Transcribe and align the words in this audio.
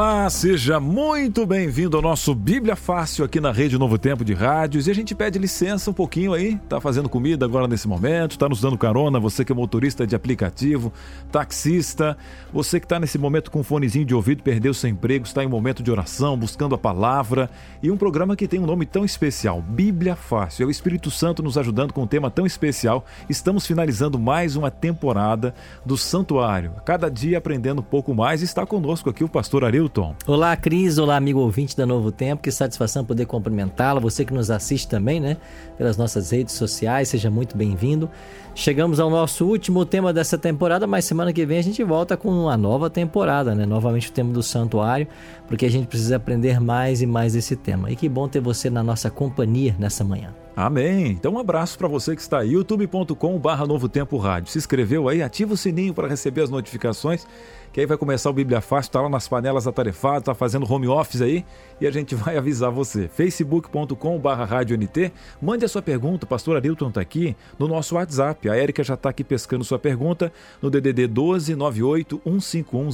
Olá, 0.00 0.30
seja 0.30 0.80
muito 0.80 1.44
bem-vindo 1.44 1.94
ao 1.94 2.02
nosso 2.02 2.34
Bíblia 2.34 2.74
Fácil 2.74 3.22
aqui 3.22 3.38
na 3.38 3.52
Rede 3.52 3.76
Novo 3.76 3.98
Tempo 3.98 4.24
de 4.24 4.32
Rádios. 4.32 4.86
E 4.86 4.90
a 4.90 4.94
gente 4.94 5.14
pede 5.14 5.38
licença 5.38 5.90
um 5.90 5.92
pouquinho 5.92 6.32
aí, 6.32 6.56
tá 6.70 6.80
fazendo 6.80 7.06
comida 7.06 7.44
agora 7.44 7.68
nesse 7.68 7.86
momento, 7.86 8.38
tá 8.38 8.48
nos 8.48 8.62
dando 8.62 8.78
carona, 8.78 9.20
você 9.20 9.44
que 9.44 9.52
é 9.52 9.54
motorista 9.54 10.06
de 10.06 10.16
aplicativo, 10.16 10.90
taxista, 11.30 12.16
você 12.50 12.80
que 12.80 12.86
está 12.86 12.98
nesse 12.98 13.18
momento 13.18 13.50
com 13.50 13.60
um 13.60 13.62
fonezinho 13.62 14.06
de 14.06 14.14
ouvido, 14.14 14.42
perdeu 14.42 14.72
seu 14.72 14.88
emprego, 14.88 15.26
está 15.26 15.44
em 15.44 15.46
momento 15.46 15.82
de 15.82 15.90
oração, 15.90 16.34
buscando 16.34 16.74
a 16.74 16.78
palavra. 16.78 17.50
E 17.82 17.90
um 17.90 17.96
programa 17.98 18.34
que 18.34 18.48
tem 18.48 18.58
um 18.58 18.64
nome 18.64 18.86
tão 18.86 19.04
especial, 19.04 19.60
Bíblia 19.60 20.16
Fácil. 20.16 20.62
É 20.62 20.66
o 20.66 20.70
Espírito 20.70 21.10
Santo 21.10 21.42
nos 21.42 21.58
ajudando 21.58 21.92
com 21.92 22.04
um 22.04 22.06
tema 22.06 22.30
tão 22.30 22.46
especial. 22.46 23.04
Estamos 23.28 23.66
finalizando 23.66 24.18
mais 24.18 24.56
uma 24.56 24.70
temporada 24.70 25.54
do 25.84 25.98
Santuário. 25.98 26.72
Cada 26.86 27.10
dia 27.10 27.36
aprendendo 27.36 27.80
um 27.80 27.84
pouco 27.84 28.14
mais. 28.14 28.40
Está 28.40 28.64
conosco 28.64 29.10
aqui 29.10 29.22
o 29.22 29.28
pastor 29.28 29.62
Arilton. 29.90 30.14
Olá, 30.26 30.56
Cris. 30.56 30.98
Olá, 30.98 31.16
amigo 31.16 31.40
ouvinte 31.40 31.76
da 31.76 31.84
Novo 31.84 32.12
Tempo. 32.12 32.42
Que 32.42 32.50
satisfação 32.50 33.04
poder 33.04 33.26
cumprimentá-la. 33.26 34.00
Você 34.00 34.24
que 34.24 34.32
nos 34.32 34.50
assiste 34.50 34.88
também, 34.88 35.20
né? 35.20 35.36
Pelas 35.76 35.96
nossas 35.96 36.30
redes 36.30 36.54
sociais. 36.54 37.08
Seja 37.08 37.30
muito 37.30 37.56
bem-vindo. 37.56 38.08
Chegamos 38.54 39.00
ao 39.00 39.10
nosso 39.10 39.46
último 39.46 39.84
tema 39.84 40.12
dessa 40.12 40.38
temporada, 40.38 40.86
mas 40.86 41.04
semana 41.04 41.32
que 41.32 41.44
vem 41.44 41.58
a 41.58 41.62
gente 41.62 41.82
volta 41.82 42.16
com 42.16 42.28
uma 42.28 42.56
nova 42.56 42.88
temporada, 42.88 43.54
né? 43.54 43.66
Novamente 43.66 44.08
o 44.08 44.12
tema 44.12 44.32
do 44.32 44.42
santuário, 44.42 45.06
porque 45.46 45.66
a 45.66 45.70
gente 45.70 45.86
precisa 45.86 46.16
aprender 46.16 46.60
mais 46.60 47.00
e 47.00 47.06
mais 47.06 47.32
desse 47.32 47.56
tema. 47.56 47.90
E 47.90 47.96
que 47.96 48.08
bom 48.08 48.28
ter 48.28 48.40
você 48.40 48.68
na 48.68 48.82
nossa 48.82 49.10
companhia 49.10 49.74
nessa 49.78 50.04
manhã. 50.04 50.34
Amém. 50.56 51.12
Então 51.12 51.34
um 51.34 51.38
abraço 51.38 51.78
para 51.78 51.88
você 51.88 52.14
que 52.14 52.20
está 52.20 52.40
aí, 52.40 52.52
youtube.com/barra 52.52 53.66
Novo 53.66 53.88
Tempo 53.88 54.18
Rádio. 54.18 54.50
Se 54.50 54.58
inscreveu 54.58 55.08
aí, 55.08 55.22
ativa 55.22 55.54
o 55.54 55.56
sininho 55.56 55.94
para 55.94 56.08
receber 56.08 56.42
as 56.42 56.50
notificações 56.50 57.26
que 57.72 57.80
aí 57.80 57.86
vai 57.86 57.96
começar 57.96 58.28
o 58.30 58.32
Bíblia 58.32 58.60
Fácil, 58.60 58.90
tá 58.92 59.00
lá 59.00 59.08
nas 59.08 59.28
panelas 59.28 59.66
atarefadas, 59.66 60.24
tá 60.24 60.34
fazendo 60.34 60.70
home 60.70 60.88
office 60.88 61.22
aí 61.22 61.44
e 61.80 61.86
a 61.86 61.90
gente 61.90 62.14
vai 62.16 62.36
avisar 62.36 62.70
você. 62.70 63.08
facebook.com 63.08 64.18
barra 64.18 64.60
NT, 64.62 65.12
mande 65.40 65.64
a 65.64 65.68
sua 65.68 65.82
pergunta, 65.82 66.24
o 66.24 66.28
pastor 66.28 66.56
Arilton 66.56 66.90
tá 66.90 67.00
aqui 67.00 67.36
no 67.58 67.68
nosso 67.68 67.94
WhatsApp, 67.94 68.48
a 68.48 68.56
Érica 68.56 68.82
já 68.82 68.96
tá 68.96 69.10
aqui 69.10 69.22
pescando 69.22 69.64
sua 69.64 69.78
pergunta 69.78 70.32
no 70.60 70.70
DDD 70.70 71.06
12 71.06 71.54
98 71.54 72.20
151 72.24 72.90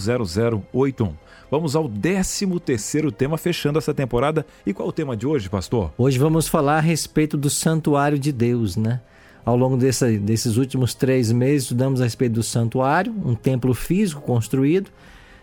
0081. 0.72 1.14
Vamos 1.50 1.76
ao 1.76 1.88
13 1.88 2.46
terceiro 2.60 3.12
tema, 3.12 3.38
fechando 3.38 3.78
essa 3.78 3.94
temporada. 3.94 4.44
E 4.66 4.74
qual 4.74 4.88
é 4.88 4.90
o 4.90 4.92
tema 4.92 5.16
de 5.16 5.26
hoje, 5.26 5.48
pastor? 5.48 5.92
Hoje 5.96 6.18
vamos 6.18 6.48
falar 6.48 6.78
a 6.78 6.80
respeito 6.80 7.36
do 7.36 7.48
santuário 7.48 8.18
de 8.18 8.32
Deus, 8.32 8.76
né? 8.76 9.00
Ao 9.46 9.56
longo 9.56 9.76
dessa, 9.76 10.10
desses 10.10 10.56
últimos 10.56 10.92
três 10.92 11.30
meses, 11.30 11.62
estudamos 11.62 12.00
a 12.00 12.04
respeito 12.04 12.32
do 12.32 12.42
santuário, 12.42 13.14
um 13.24 13.32
templo 13.32 13.72
físico 13.72 14.20
construído. 14.20 14.90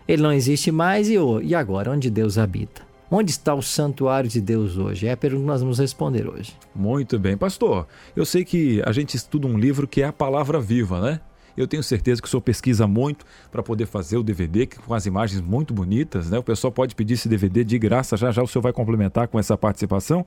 Ele 0.06 0.22
não 0.22 0.34
existe 0.34 0.74
mais 0.74 1.08
e, 1.08 1.16
e 1.42 1.56
agora? 1.56 1.90
Onde 1.90 2.10
Deus 2.10 2.38
habita? 2.38 2.82
Onde 3.10 3.32
está 3.32 3.54
o 3.54 3.62
santuário 3.62 4.30
de 4.30 4.42
Deus 4.42 4.76
hoje? 4.76 5.08
É 5.08 5.14
a 5.14 5.18
pergunta 5.18 5.44
que 5.44 5.48
nós 5.48 5.62
vamos 5.62 5.80
responder 5.80 6.28
hoje. 6.28 6.54
Muito 6.76 7.18
bem. 7.18 7.38
Pastor, 7.38 7.88
eu 8.14 8.26
sei 8.26 8.44
que 8.44 8.82
a 8.86 8.92
gente 8.92 9.16
estuda 9.16 9.48
um 9.48 9.58
livro 9.58 9.88
que 9.88 10.02
é 10.02 10.06
a 10.06 10.12
palavra 10.12 10.60
viva, 10.60 11.00
né? 11.00 11.22
Eu 11.56 11.68
tenho 11.68 11.84
certeza 11.84 12.22
que 12.22 12.28
o 12.28 12.30
senhor 12.30 12.42
pesquisa 12.42 12.86
muito 12.88 13.26
para 13.52 13.64
poder 13.64 13.86
fazer 13.86 14.18
o 14.18 14.24
DVD 14.24 14.68
com 14.68 14.94
as 14.94 15.06
imagens 15.06 15.40
muito 15.40 15.74
bonitas, 15.74 16.30
né? 16.30 16.38
O 16.40 16.44
pessoal 16.44 16.74
pode 16.74 16.94
pedir 16.94 17.14
esse 17.14 17.30
DVD 17.30 17.64
de 17.64 17.80
graça, 17.80 18.18
já 18.18 18.32
já 18.32 18.42
o 18.42 18.48
senhor 18.48 18.64
vai 18.64 18.74
complementar 18.74 19.28
com 19.30 19.40
essa 19.40 19.56
participação. 19.56 20.26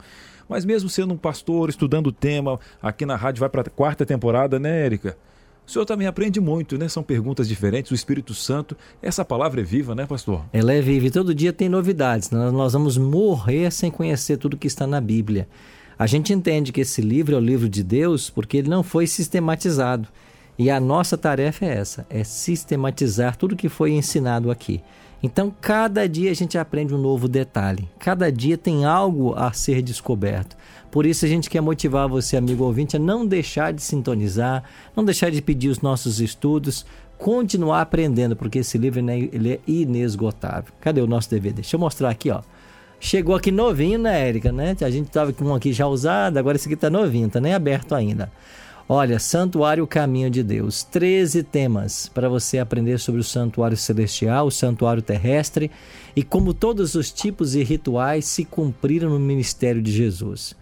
Mas 0.49 0.65
mesmo 0.65 0.89
sendo 0.89 1.15
um 1.15 1.17
pastor, 1.17 1.69
estudando 1.69 2.09
o 2.09 2.12
tema, 2.12 2.59
aqui 2.81 3.05
na 3.05 3.17
rádio 3.17 3.41
vai 3.41 3.49
para 3.49 3.62
a 3.62 3.71
quarta 3.71 4.07
temporada, 4.07 4.59
né, 4.59 4.84
Érica? 4.84 5.17
O 5.67 5.71
senhor 5.71 5.84
também 5.84 6.07
aprende 6.07 6.41
muito, 6.41 6.79
né? 6.79 6.89
São 6.89 7.03
perguntas 7.03 7.49
diferentes. 7.49 7.91
O 7.91 7.95
Espírito 7.95 8.33
Santo, 8.33 8.77
essa 9.03 9.25
palavra 9.25 9.61
é 9.61 9.65
viva, 9.65 9.97
né, 9.97 10.06
pastor? 10.06 10.45
Ela 10.53 10.73
é 10.73 10.81
viva 10.81 11.06
e 11.06 11.11
todo 11.11 11.35
dia 11.35 11.53
tem 11.53 11.69
novidades. 11.69 12.31
Nós 12.31 12.73
vamos 12.73 12.97
morrer 12.97 13.73
sem 13.73 13.91
conhecer 13.91 14.37
tudo 14.37 14.56
que 14.56 14.69
está 14.69 14.87
na 14.87 15.01
Bíblia. 15.01 15.49
A 15.99 16.06
gente 16.06 16.33
entende 16.33 16.71
que 16.71 16.83
esse 16.83 17.01
livro 17.01 17.35
é 17.35 17.39
o 17.39 17.41
livro 17.41 17.69
de 17.69 17.83
Deus 17.83 18.31
porque 18.31 18.59
ele 18.59 18.69
não 18.69 18.85
foi 18.85 19.09
sistematizado. 19.09 20.09
E 20.56 20.71
a 20.71 20.79
nossa 20.79 21.19
tarefa 21.19 21.65
é 21.65 21.79
essa: 21.79 22.06
é 22.09 22.23
sistematizar 22.23 23.37
tudo 23.37 23.56
que 23.56 23.69
foi 23.69 23.91
ensinado 23.91 24.53
aqui. 24.53 24.81
Então, 25.26 25.53
cada 25.60 26.09
dia 26.09 26.31
a 26.31 26.34
gente 26.34 26.56
aprende 26.56 26.94
um 26.94 26.98
novo 26.98 27.26
detalhe, 27.26 27.88
cada 27.98 28.31
dia 28.31 28.56
tem 28.56 28.84
algo 28.84 29.34
a 29.34 29.53
ser 29.53 29.82
descoberto. 29.82 30.56
Por 30.88 31.04
isso, 31.04 31.25
a 31.25 31.28
gente 31.28 31.50
quer 31.50 31.60
motivar 31.60 32.09
você, 32.09 32.37
amigo 32.37 32.62
ouvinte, 32.62 32.94
a 32.94 33.00
não 33.00 33.26
deixar 33.26 33.72
de 33.72 33.82
sintonizar, 33.82 34.62
não 34.94 35.04
deixar 35.04 35.28
de 35.32 35.42
pedir 35.42 35.69
os 35.69 35.81
nossos 35.81 36.20
estudos, 36.20 36.87
continuar 37.19 37.81
aprendendo, 37.81 38.37
porque 38.37 38.60
esse 38.60 38.78
livro 38.78 39.03
né, 39.03 39.19
ele 39.19 39.54
é 39.54 39.60
inesgotável. 39.66 40.72
Cadê 40.81 41.00
o 41.00 41.09
nosso 41.09 41.28
DVD? 41.28 41.54
Deixa 41.56 41.75
eu 41.75 41.81
mostrar 41.81 42.08
aqui, 42.08 42.31
ó. 42.31 42.41
Chegou 43.00 43.34
aqui 43.34 43.50
novinho, 43.50 43.98
né, 43.98 44.28
Érica? 44.28 44.53
Né? 44.53 44.76
A 44.81 44.91
gente 44.91 45.08
estava 45.08 45.32
com 45.32 45.44
um 45.47 45.54
aqui 45.56 45.72
já 45.72 45.88
usado, 45.88 46.37
agora 46.38 46.56
esse 46.56 46.69
aqui 46.69 46.75
está 46.75 46.88
novinho, 46.88 47.28
tá 47.28 47.41
nem 47.41 47.53
aberto 47.53 47.97
ainda. 47.97 48.31
Olha, 48.89 49.19
Santuário 49.19 49.85
Caminho 49.85 50.31
de 50.31 50.45
Deus. 50.45 50.85
13 50.85 51.43
temas 51.43 52.09
para 52.09 52.29
você 52.29 52.61
aprender 52.61 52.99
sobre 52.99 53.21
o 53.21 53.25
santuário 53.25 53.77
celestial, 53.77 54.47
o 54.47 54.51
santuário 54.51 55.03
terrestre 55.03 55.73
e 56.15 56.23
como 56.23 56.55
todos 56.55 56.95
os 56.95 57.11
tipos 57.11 57.57
e 57.57 57.65
rituais 57.65 58.27
se 58.27 58.45
cumpriram 58.45 59.11
no 59.11 59.19
ministério 59.19 59.83
de 59.83 59.91
Jesus. 59.91 60.55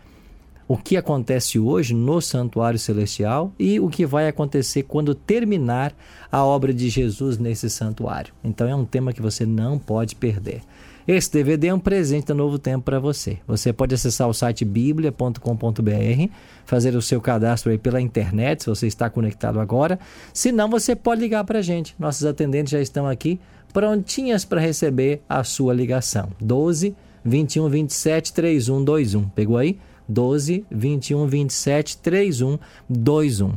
O 0.66 0.78
que 0.78 0.96
acontece 0.96 1.58
hoje 1.58 1.92
no 1.92 2.18
santuário 2.22 2.78
celestial 2.78 3.52
e 3.58 3.78
o 3.78 3.90
que 3.90 4.06
vai 4.06 4.26
acontecer 4.26 4.84
quando 4.84 5.14
terminar 5.14 5.94
a 6.32 6.42
obra 6.42 6.72
de 6.72 6.88
Jesus 6.88 7.36
nesse 7.36 7.68
santuário. 7.68 8.32
Então 8.42 8.66
é 8.66 8.74
um 8.74 8.86
tema 8.86 9.12
que 9.12 9.20
você 9.20 9.44
não 9.44 9.78
pode 9.78 10.16
perder. 10.16 10.62
Esse 11.06 11.30
DVD 11.30 11.66
é 11.66 11.74
um 11.74 11.78
presente 11.78 12.28
do 12.28 12.34
Novo 12.34 12.58
Tempo 12.58 12.84
para 12.84 12.98
você. 12.98 13.38
Você 13.46 13.74
pode 13.74 13.94
acessar 13.94 14.26
o 14.26 14.32
site 14.32 14.64
biblia.com.br, 14.64 16.32
fazer 16.64 16.96
o 16.96 17.02
seu 17.02 17.20
cadastro 17.20 17.70
aí 17.70 17.76
pela 17.76 18.00
internet, 18.00 18.62
se 18.62 18.70
você 18.70 18.86
está 18.86 19.10
conectado 19.10 19.60
agora. 19.60 19.98
Se 20.32 20.50
não, 20.50 20.70
você 20.70 20.96
pode 20.96 21.20
ligar 21.20 21.44
para 21.44 21.58
a 21.58 21.62
gente. 21.62 21.94
Nossos 21.98 22.24
atendentes 22.24 22.70
já 22.70 22.80
estão 22.80 23.06
aqui 23.06 23.38
prontinhas 23.70 24.46
para 24.46 24.60
receber 24.60 25.20
a 25.28 25.44
sua 25.44 25.74
ligação. 25.74 26.30
12 26.40 26.96
21 27.22 27.68
27 27.68 28.32
3121. 28.32 29.28
Pegou 29.28 29.58
aí? 29.58 29.78
12 30.08 30.64
21 30.70 31.26
27 31.26 31.98
3121. 31.98 33.52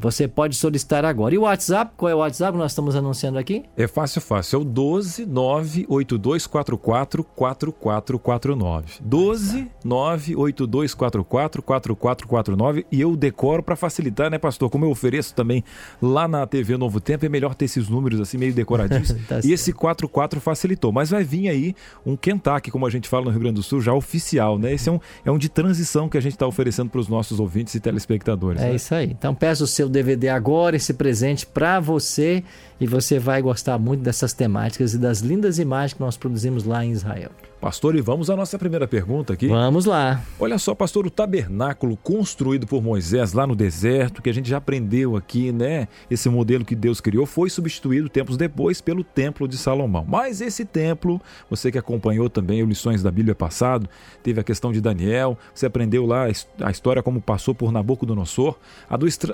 Você 0.00 0.26
pode 0.26 0.56
solicitar 0.56 1.04
agora. 1.04 1.34
E 1.34 1.38
o 1.38 1.42
WhatsApp, 1.42 1.92
qual 1.94 2.08
é 2.08 2.14
o 2.14 2.18
WhatsApp 2.18 2.52
que 2.52 2.58
nós 2.58 2.72
estamos 2.72 2.96
anunciando 2.96 3.38
aqui? 3.38 3.64
É 3.76 3.86
fácil, 3.86 4.22
fácil. 4.22 4.56
É 4.56 4.62
o 4.62 4.64
12 4.64 5.26
98244 5.26 7.22
4449. 7.22 8.94
12 9.02 9.70
98244 9.84 11.62
4449. 11.62 12.86
E 12.90 12.98
eu 12.98 13.14
decoro 13.14 13.62
para 13.62 13.76
facilitar, 13.76 14.30
né, 14.30 14.38
pastor? 14.38 14.70
Como 14.70 14.86
eu 14.86 14.90
ofereço 14.90 15.34
também 15.34 15.62
lá 16.00 16.26
na 16.26 16.46
TV 16.46 16.78
Novo 16.78 16.98
Tempo, 16.98 17.26
é 17.26 17.28
melhor 17.28 17.54
ter 17.54 17.66
esses 17.66 17.90
números 17.90 18.20
assim 18.20 18.38
meio 18.38 18.54
decoradinhos. 18.54 19.12
tá 19.28 19.40
e 19.44 19.52
esse 19.52 19.70
44 19.70 20.40
facilitou. 20.40 20.90
Mas 20.92 21.10
vai 21.10 21.22
vir 21.22 21.50
aí 21.50 21.74
um 22.06 22.16
Kentucky, 22.16 22.70
como 22.70 22.86
a 22.86 22.90
gente 22.90 23.06
fala 23.06 23.26
no 23.26 23.30
Rio 23.30 23.40
Grande 23.40 23.56
do 23.56 23.62
Sul, 23.62 23.82
já 23.82 23.92
oficial, 23.92 24.58
né? 24.58 24.72
Esse 24.72 24.88
é 24.88 24.92
um, 24.92 25.00
é 25.26 25.30
um 25.30 25.36
de 25.36 25.50
transição 25.50 26.08
que 26.08 26.16
a 26.16 26.22
gente 26.22 26.32
está 26.32 26.46
oferecendo 26.46 26.88
para 26.88 27.00
os 27.00 27.08
nossos 27.08 27.38
ouvintes 27.38 27.74
e 27.74 27.80
telespectadores. 27.80 28.62
É 28.62 28.70
né? 28.70 28.76
isso 28.76 28.94
aí. 28.94 29.10
Então 29.10 29.34
peço 29.34 29.64
o 29.64 29.66
seu 29.66 29.89
DVD 29.90 30.28
agora, 30.28 30.76
esse 30.76 30.94
presente 30.94 31.44
para 31.44 31.80
você 31.80 32.42
e 32.80 32.86
você 32.86 33.18
vai 33.18 33.42
gostar 33.42 33.78
muito 33.78 34.02
dessas 34.02 34.32
temáticas 34.32 34.94
e 34.94 34.98
das 34.98 35.20
lindas 35.20 35.58
imagens 35.58 35.94
que 35.94 36.00
nós 36.00 36.16
produzimos 36.16 36.64
lá 36.64 36.84
em 36.84 36.92
Israel. 36.92 37.30
Pastor, 37.60 37.94
e 37.94 38.00
vamos 38.00 38.30
à 38.30 38.36
nossa 38.36 38.58
primeira 38.58 38.88
pergunta 38.88 39.34
aqui. 39.34 39.46
Vamos 39.46 39.84
lá. 39.84 40.22
Olha 40.38 40.56
só, 40.56 40.74
pastor, 40.74 41.06
o 41.06 41.10
tabernáculo 41.10 41.94
construído 41.94 42.66
por 42.66 42.82
Moisés 42.82 43.34
lá 43.34 43.46
no 43.46 43.54
deserto, 43.54 44.22
que 44.22 44.30
a 44.30 44.32
gente 44.32 44.48
já 44.48 44.56
aprendeu 44.56 45.14
aqui, 45.14 45.52
né? 45.52 45.86
Esse 46.10 46.30
modelo 46.30 46.64
que 46.64 46.74
Deus 46.74 47.02
criou 47.02 47.26
foi 47.26 47.50
substituído 47.50 48.08
tempos 48.08 48.38
depois 48.38 48.80
pelo 48.80 49.04
Templo 49.04 49.46
de 49.46 49.58
Salomão. 49.58 50.06
Mas 50.08 50.40
esse 50.40 50.64
templo, 50.64 51.20
você 51.50 51.70
que 51.70 51.76
acompanhou 51.76 52.30
também 52.30 52.64
lições 52.64 53.02
da 53.02 53.10
Bíblia 53.10 53.34
passado, 53.34 53.90
teve 54.22 54.40
a 54.40 54.44
questão 54.44 54.72
de 54.72 54.80
Daniel, 54.80 55.36
você 55.54 55.66
aprendeu 55.66 56.06
lá 56.06 56.28
a 56.62 56.70
história 56.70 57.02
como 57.02 57.20
passou 57.20 57.54
por 57.54 57.70
Nabucodonosor. 57.70 58.56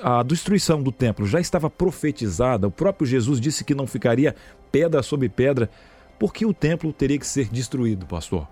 A 0.02 0.22
destruição 0.24 0.82
do 0.82 0.90
templo 0.90 1.26
já 1.26 1.38
estava 1.38 1.70
profetizada, 1.70 2.66
o 2.66 2.72
próprio 2.72 3.06
Jesus 3.06 3.40
disse 3.40 3.62
que 3.62 3.72
não 3.72 3.86
ficaria 3.86 4.34
pedra 4.72 5.00
sobre 5.00 5.28
pedra 5.28 5.70
Por 6.18 6.32
que 6.32 6.46
o 6.46 6.54
templo 6.54 6.92
teria 6.92 7.18
que 7.18 7.26
ser 7.26 7.48
destruído, 7.48 8.06
pastor? 8.06 8.48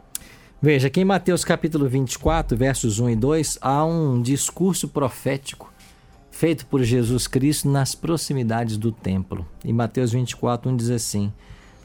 Veja, 0.60 0.88
aqui 0.88 1.00
em 1.00 1.04
Mateus 1.04 1.44
capítulo 1.44 1.88
24, 1.88 2.56
versos 2.56 2.98
1 2.98 3.10
e 3.10 3.16
2, 3.16 3.58
há 3.60 3.84
um 3.84 4.20
discurso 4.20 4.88
profético 4.88 5.72
feito 6.30 6.66
por 6.66 6.82
Jesus 6.82 7.26
Cristo 7.26 7.68
nas 7.68 7.94
proximidades 7.94 8.76
do 8.76 8.92
templo. 8.92 9.46
Em 9.64 9.72
Mateus 9.72 10.12
24, 10.12 10.70
1 10.70 10.76
diz 10.76 10.90
assim: 10.90 11.32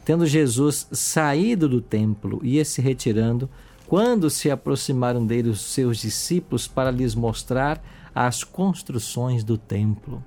Tendo 0.04 0.26
Jesus 0.26 0.88
saído 0.92 1.70
do 1.70 1.82
templo, 1.82 2.42
ia 2.44 2.66
se 2.66 2.82
retirando, 2.82 3.50
quando 3.88 4.30
se 4.30 4.52
aproximaram 4.52 5.26
dele 5.26 5.50
os 5.50 5.62
seus 5.62 5.98
discípulos 5.98 6.68
para 6.68 6.92
lhes 6.92 7.16
mostrar 7.16 7.82
as 8.14 8.44
construções 8.44 9.44
do 9.44 9.58
templo. 9.58 10.24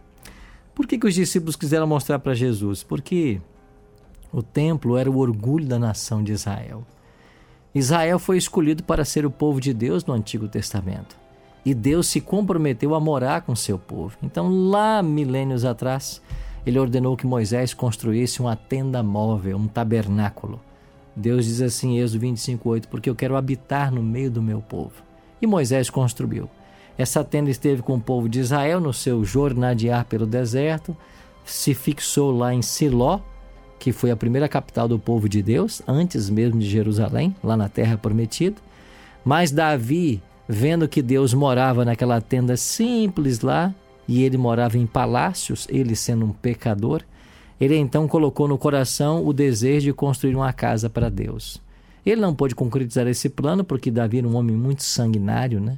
Por 0.74 0.86
que, 0.86 0.98
que 0.98 1.06
os 1.06 1.14
discípulos 1.14 1.56
quiseram 1.56 1.86
mostrar 1.86 2.18
para 2.20 2.32
Jesus? 2.32 2.82
Porque 2.82 3.40
o 4.32 4.42
templo 4.42 4.96
era 4.96 5.10
o 5.10 5.18
orgulho 5.18 5.66
da 5.66 5.78
nação 5.78 6.22
de 6.22 6.32
Israel. 6.32 6.84
Israel 7.74 8.18
foi 8.18 8.38
escolhido 8.38 8.82
para 8.82 9.04
ser 9.04 9.26
o 9.26 9.30
povo 9.30 9.60
de 9.60 9.72
Deus 9.74 10.04
no 10.04 10.14
Antigo 10.14 10.48
Testamento. 10.48 11.16
E 11.64 11.74
Deus 11.74 12.06
se 12.08 12.20
comprometeu 12.20 12.94
a 12.94 13.00
morar 13.00 13.42
com 13.42 13.54
seu 13.54 13.78
povo. 13.78 14.16
Então, 14.22 14.48
lá 14.68 15.02
milênios 15.02 15.64
atrás, 15.64 16.20
ele 16.66 16.78
ordenou 16.78 17.16
que 17.16 17.26
Moisés 17.26 17.72
construísse 17.72 18.40
uma 18.40 18.56
tenda 18.56 19.02
móvel, 19.02 19.56
um 19.56 19.68
tabernáculo. 19.68 20.60
Deus 21.14 21.44
diz 21.44 21.60
assim 21.60 21.96
em 21.96 21.98
Êxodo 21.98 22.20
25:8, 22.20 22.88
porque 22.88 23.08
eu 23.08 23.14
quero 23.14 23.36
habitar 23.36 23.92
no 23.92 24.02
meio 24.02 24.30
do 24.30 24.42
meu 24.42 24.60
povo. 24.60 25.02
E 25.40 25.46
Moisés 25.46 25.90
construiu. 25.90 26.48
Essa 26.96 27.24
tenda 27.24 27.50
esteve 27.50 27.82
com 27.82 27.94
o 27.94 28.00
povo 28.00 28.28
de 28.28 28.40
Israel 28.40 28.80
no 28.80 28.92
seu 28.92 29.24
jornadear 29.24 30.04
pelo 30.04 30.26
deserto, 30.26 30.96
se 31.44 31.74
fixou 31.74 32.30
lá 32.30 32.54
em 32.54 32.62
Siló, 32.62 33.20
que 33.82 33.90
foi 33.90 34.12
a 34.12 34.16
primeira 34.16 34.48
capital 34.48 34.86
do 34.86 34.96
povo 34.96 35.28
de 35.28 35.42
Deus, 35.42 35.82
antes 35.88 36.30
mesmo 36.30 36.60
de 36.60 36.70
Jerusalém, 36.70 37.34
lá 37.42 37.56
na 37.56 37.68
terra 37.68 37.98
prometida. 37.98 38.54
Mas 39.24 39.50
Davi, 39.50 40.22
vendo 40.48 40.86
que 40.86 41.02
Deus 41.02 41.34
morava 41.34 41.84
naquela 41.84 42.20
tenda 42.20 42.56
simples 42.56 43.40
lá, 43.40 43.74
e 44.06 44.22
ele 44.22 44.38
morava 44.38 44.78
em 44.78 44.86
palácios, 44.86 45.66
ele 45.68 45.96
sendo 45.96 46.26
um 46.26 46.30
pecador, 46.30 47.02
ele 47.60 47.76
então 47.76 48.06
colocou 48.06 48.46
no 48.46 48.56
coração 48.56 49.26
o 49.26 49.32
desejo 49.32 49.86
de 49.86 49.92
construir 49.92 50.36
uma 50.36 50.52
casa 50.52 50.88
para 50.88 51.08
Deus. 51.08 51.60
Ele 52.06 52.20
não 52.20 52.36
pôde 52.36 52.54
concretizar 52.54 53.08
esse 53.08 53.28
plano 53.28 53.64
porque 53.64 53.90
Davi 53.90 54.18
era 54.18 54.28
um 54.28 54.36
homem 54.36 54.54
muito 54.54 54.84
sanguinário, 54.84 55.58
né? 55.58 55.76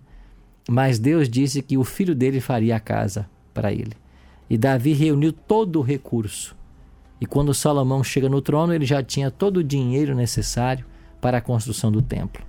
Mas 0.69 0.99
Deus 0.99 1.27
disse 1.27 1.62
que 1.62 1.79
o 1.79 1.85
filho 1.85 2.15
dele 2.15 2.39
faria 2.39 2.77
a 2.77 2.81
casa 2.81 3.27
para 3.55 3.73
ele. 3.73 3.93
E 4.51 4.59
Davi 4.59 4.93
reuniu 4.93 5.33
todo 5.33 5.79
o 5.79 5.83
recurso. 5.83 6.55
E 7.20 7.26
quando 7.26 7.55
Salomão 7.55 8.02
chega 8.02 8.28
no 8.28 8.43
trono, 8.43 8.75
ele 8.75 8.84
já 8.84 9.02
tinha 9.02 9.31
todo 9.31 9.58
o 9.58 9.64
dinheiro 9.64 10.14
necessário 10.14 10.84
para 11.20 11.38
a 11.38 11.40
construção 11.40 11.90
do 11.90 12.02
templo. 12.02 12.43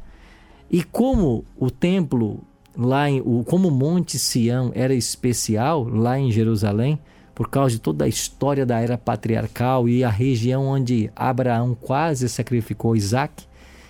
E 0.69 0.83
como 0.83 1.45
o 1.57 1.69
templo 1.69 2.43
lá 2.77 3.09
em, 3.09 3.21
como 3.45 3.69
o 3.69 3.71
Monte 3.71 4.19
Sião 4.19 4.71
era 4.75 4.93
especial 4.93 5.83
lá 5.83 6.19
em 6.19 6.31
Jerusalém, 6.31 6.99
por 7.33 7.49
causa 7.49 7.75
de 7.75 7.81
toda 7.81 8.05
a 8.05 8.07
história 8.07 8.65
da 8.65 8.79
era 8.79 8.97
patriarcal 8.97 9.89
e 9.89 10.03
a 10.03 10.09
região 10.09 10.65
onde 10.65 11.11
Abraão 11.15 11.75
quase 11.79 12.29
sacrificou 12.29 12.95
Isaac, 12.95 13.45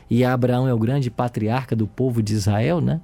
e 0.10 0.24
Abraão 0.24 0.68
é 0.68 0.74
o 0.74 0.80
grande 0.80 1.10
patriarca 1.10 1.76
do 1.76 1.88
povo 1.88 2.22
de 2.22 2.34
Israel, 2.34 2.80
né? 2.82 3.02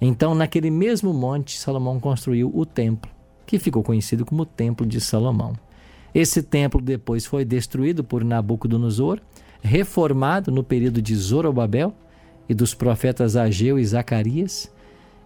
Então, 0.00 0.34
naquele 0.34 0.70
mesmo 0.70 1.12
monte, 1.12 1.58
Salomão 1.58 1.98
construiu 1.98 2.50
o 2.54 2.66
templo, 2.66 3.10
que 3.46 3.58
ficou 3.58 3.82
conhecido 3.82 4.24
como 4.24 4.42
o 4.42 4.46
Templo 4.46 4.86
de 4.86 5.00
Salomão. 5.00 5.54
Esse 6.16 6.42
templo 6.42 6.80
depois 6.80 7.26
foi 7.26 7.44
destruído 7.44 8.02
por 8.02 8.24
Nabucodonosor, 8.24 9.20
reformado 9.60 10.50
no 10.50 10.64
período 10.64 11.02
de 11.02 11.14
Zorobabel 11.14 11.92
e 12.48 12.54
dos 12.54 12.72
profetas 12.72 13.36
Ageu 13.36 13.78
e 13.78 13.84
Zacarias, 13.84 14.72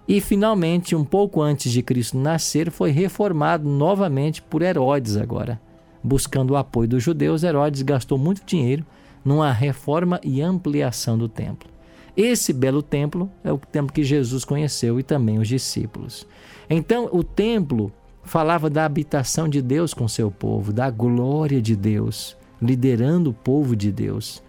e 0.08 0.20
finalmente, 0.20 0.96
um 0.96 1.04
pouco 1.04 1.40
antes 1.40 1.70
de 1.70 1.80
Cristo 1.80 2.18
nascer, 2.18 2.72
foi 2.72 2.90
reformado 2.90 3.68
novamente 3.68 4.42
por 4.42 4.62
Herodes 4.62 5.16
agora. 5.16 5.60
Buscando 6.02 6.54
o 6.54 6.56
apoio 6.56 6.88
dos 6.88 7.04
judeus, 7.04 7.44
Herodes 7.44 7.82
gastou 7.82 8.18
muito 8.18 8.44
dinheiro 8.44 8.84
numa 9.24 9.52
reforma 9.52 10.20
e 10.24 10.42
ampliação 10.42 11.16
do 11.16 11.28
templo. 11.28 11.70
Esse 12.16 12.52
belo 12.52 12.82
templo 12.82 13.30
é 13.44 13.52
o 13.52 13.58
templo 13.58 13.92
que 13.92 14.02
Jesus 14.02 14.44
conheceu 14.44 14.98
e 14.98 15.04
também 15.04 15.38
os 15.38 15.46
discípulos. 15.46 16.26
Então, 16.68 17.08
o 17.12 17.22
templo 17.22 17.92
falava 18.30 18.70
da 18.70 18.84
habitação 18.84 19.48
de 19.48 19.60
Deus 19.60 19.92
com 19.92 20.06
seu 20.06 20.30
povo, 20.30 20.72
da 20.72 20.88
glória 20.88 21.60
de 21.60 21.74
Deus, 21.74 22.36
liderando 22.62 23.30
o 23.30 23.34
povo 23.34 23.74
de 23.74 23.90
Deus. 23.90 24.40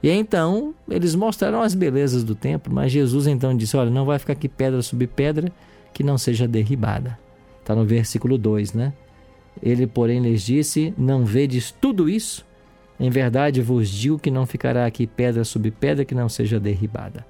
E 0.00 0.08
então 0.08 0.72
eles 0.88 1.12
mostraram 1.16 1.60
as 1.60 1.74
belezas 1.74 2.22
do 2.22 2.36
templo, 2.36 2.72
mas 2.72 2.92
Jesus 2.92 3.26
então 3.26 3.56
disse: 3.56 3.76
Olha, 3.76 3.90
não 3.90 4.04
vai 4.04 4.20
ficar 4.20 4.34
aqui 4.34 4.48
pedra 4.48 4.80
sobre 4.80 5.08
pedra 5.08 5.50
que 5.92 6.04
não 6.04 6.16
seja 6.16 6.46
derribada. 6.46 7.18
Está 7.60 7.74
no 7.74 7.84
versículo 7.84 8.38
2, 8.38 8.74
né? 8.74 8.92
Ele, 9.60 9.88
porém, 9.88 10.20
lhes 10.20 10.42
disse: 10.42 10.94
Não 10.96 11.24
vedes 11.24 11.72
tudo 11.72 12.08
isso? 12.08 12.46
Em 12.98 13.10
verdade 13.10 13.60
vos 13.60 13.88
digo 13.88 14.20
que 14.20 14.30
não 14.30 14.46
ficará 14.46 14.86
aqui 14.86 15.04
pedra 15.04 15.42
sobre 15.42 15.72
pedra 15.72 16.04
que 16.04 16.14
não 16.14 16.28
seja 16.28 16.60
derribada. 16.60 17.26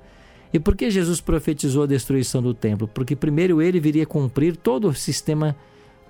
E 0.53 0.61
por 0.61 0.77
que 0.77 0.91
Jesus 0.91 1.23
profetizou 1.23 1.85
a 1.85 1.87
destruição 1.87 2.43
do 2.43 2.53
templo? 2.53 2.87
Porque 2.87 3.17
primeiro 3.17 3.63
ele 3.63 3.81
viria 3.81 4.05
cumprir 4.05 4.57
todo 4.57 4.89
o 4.89 4.95
sistema, 4.95 5.57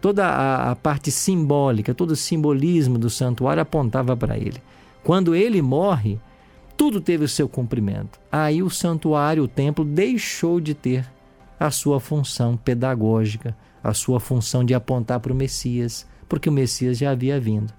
toda 0.06 0.24
a, 0.24 0.70
a 0.70 0.76
parte 0.76 1.10
simbólica, 1.10 1.92
todo 1.92 2.12
o 2.12 2.16
simbolismo 2.16 2.96
do 2.96 3.10
santuário 3.10 3.60
apontava 3.60 4.16
para 4.16 4.38
ele. 4.38 4.62
Quando 5.02 5.34
ele 5.34 5.60
morre, 5.60 6.20
tudo 6.76 7.00
teve 7.00 7.24
o 7.24 7.28
seu 7.28 7.48
cumprimento. 7.48 8.20
Aí 8.30 8.62
o 8.62 8.70
santuário, 8.70 9.42
o 9.42 9.48
templo, 9.48 9.84
deixou 9.84 10.60
de 10.60 10.74
ter 10.74 11.04
a 11.58 11.72
sua 11.72 11.98
função 11.98 12.56
pedagógica, 12.56 13.56
a 13.82 13.92
sua 13.92 14.20
função 14.20 14.62
de 14.62 14.74
apontar 14.74 15.18
para 15.18 15.32
o 15.32 15.34
Messias, 15.34 16.06
porque 16.28 16.48
o 16.48 16.52
Messias 16.52 16.98
já 16.98 17.10
havia 17.10 17.40
vindo. 17.40 17.74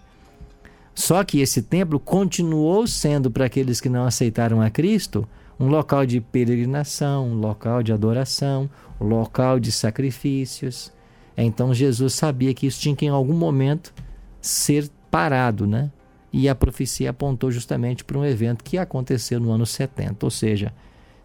Só 0.94 1.24
que 1.24 1.40
esse 1.40 1.62
templo 1.62 1.98
continuou 1.98 2.86
sendo 2.88 3.32
para 3.32 3.46
aqueles 3.46 3.80
que 3.80 3.88
não 3.88 4.04
aceitaram 4.04 4.62
a 4.62 4.70
Cristo 4.70 5.26
um 5.58 5.70
local 5.70 6.06
de 6.06 6.20
peregrinação, 6.20 7.30
um 7.30 7.36
local 7.36 7.82
de 7.82 7.94
adoração, 7.94 8.70
um 9.00 9.08
local 9.08 9.62
de 9.62 9.72
sacrifícios. 9.72 10.92
Então 11.38 11.74
Jesus 11.74 12.14
sabia 12.14 12.54
que 12.54 12.66
isso 12.66 12.82
tinha 12.82 12.96
que 12.96 13.06
em 13.06 13.10
algum 13.10 13.36
momento 13.36 13.94
ser 14.42 14.90
parado, 15.12 15.68
né? 15.68 15.92
E 16.34 16.50
a 16.50 16.56
profecia 16.56 17.12
apontou 17.12 17.52
justamente 17.52 18.04
para 18.04 18.18
um 18.18 18.26
evento 18.26 18.64
que 18.64 18.78
aconteceu 18.78 19.40
no 19.40 19.52
ano 19.52 19.66
70, 19.66 20.26
ou 20.26 20.30
seja, 20.30 20.74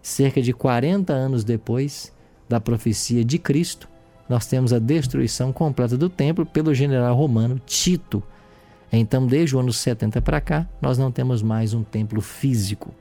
cerca 0.02 0.40
de 0.40 0.52
40 0.52 1.12
anos 1.12 1.44
depois 1.44 2.12
da 2.48 2.60
profecia 2.60 3.24
de 3.24 3.38
Cristo, 3.38 3.88
nós 4.28 4.46
temos 4.46 4.72
a 4.72 4.78
destruição 4.78 5.52
completa 5.52 5.96
do 5.96 6.08
templo 6.08 6.46
pelo 6.46 6.74
general 6.74 7.14
romano 7.16 7.60
Tito. 7.64 8.22
Então, 8.92 9.26
desde 9.26 9.56
o 9.56 9.60
ano 9.60 9.72
70 9.72 10.20
para 10.20 10.40
cá, 10.40 10.68
nós 10.80 10.98
não 10.98 11.10
temos 11.10 11.42
mais 11.42 11.72
um 11.72 11.82
templo 11.82 12.20
físico. 12.20 12.94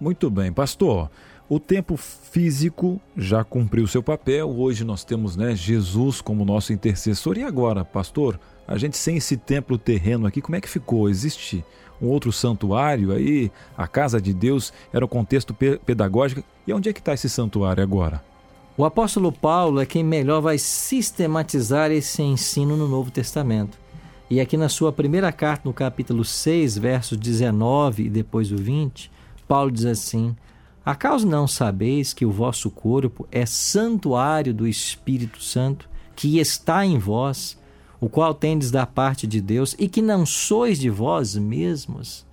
Muito 0.00 0.28
bem, 0.28 0.52
pastor. 0.52 1.10
O 1.48 1.60
templo 1.60 1.96
físico 1.96 3.00
já 3.16 3.44
cumpriu 3.44 3.86
seu 3.86 4.02
papel. 4.02 4.50
Hoje 4.50 4.82
nós 4.82 5.04
temos 5.04 5.36
né, 5.36 5.54
Jesus 5.54 6.20
como 6.20 6.44
nosso 6.44 6.72
intercessor. 6.72 7.38
E 7.38 7.44
agora, 7.44 7.84
pastor? 7.84 8.40
A 8.66 8.76
gente 8.76 8.96
sem 8.96 9.16
esse 9.16 9.36
templo 9.36 9.78
terreno 9.78 10.26
aqui, 10.26 10.42
como 10.42 10.56
é 10.56 10.60
que 10.60 10.68
ficou? 10.68 11.08
Existe 11.08 11.64
um 12.02 12.08
outro 12.08 12.32
santuário 12.32 13.12
aí? 13.12 13.48
A 13.78 13.86
casa 13.86 14.20
de 14.20 14.34
Deus 14.34 14.72
era 14.92 15.04
o 15.04 15.08
contexto 15.08 15.54
pedagógico. 15.54 16.42
E 16.66 16.72
onde 16.72 16.88
é 16.88 16.92
que 16.92 16.98
está 16.98 17.14
esse 17.14 17.28
santuário 17.28 17.80
agora? 17.80 18.24
O 18.76 18.84
apóstolo 18.84 19.30
Paulo 19.30 19.80
é 19.80 19.86
quem 19.86 20.02
melhor 20.02 20.40
vai 20.40 20.58
sistematizar 20.58 21.92
esse 21.92 22.22
ensino 22.22 22.76
no 22.76 22.88
Novo 22.88 23.12
Testamento. 23.12 23.78
E 24.28 24.40
aqui 24.40 24.56
na 24.56 24.68
sua 24.68 24.92
primeira 24.92 25.30
carta, 25.30 25.62
no 25.64 25.72
capítulo 25.72 26.24
6, 26.24 26.76
versos 26.76 27.16
19 27.16 28.06
e 28.06 28.10
depois 28.10 28.50
o 28.50 28.56
20, 28.56 29.12
Paulo 29.46 29.70
diz 29.70 29.84
assim: 29.84 30.34
Acaso 30.86 31.26
não 31.26 31.48
sabeis 31.48 32.12
que 32.12 32.24
o 32.24 32.30
vosso 32.30 32.70
corpo 32.70 33.26
é 33.32 33.44
santuário 33.44 34.54
do 34.54 34.68
Espírito 34.68 35.42
Santo, 35.42 35.88
que 36.14 36.38
está 36.38 36.86
em 36.86 36.96
vós, 36.96 37.58
o 38.00 38.08
qual 38.08 38.32
tendes 38.32 38.70
da 38.70 38.86
parte 38.86 39.26
de 39.26 39.40
Deus 39.40 39.74
e 39.80 39.88
que 39.88 40.00
não 40.00 40.24
sois 40.24 40.78
de 40.78 40.88
vós 40.88 41.34
mesmos. 41.34 42.24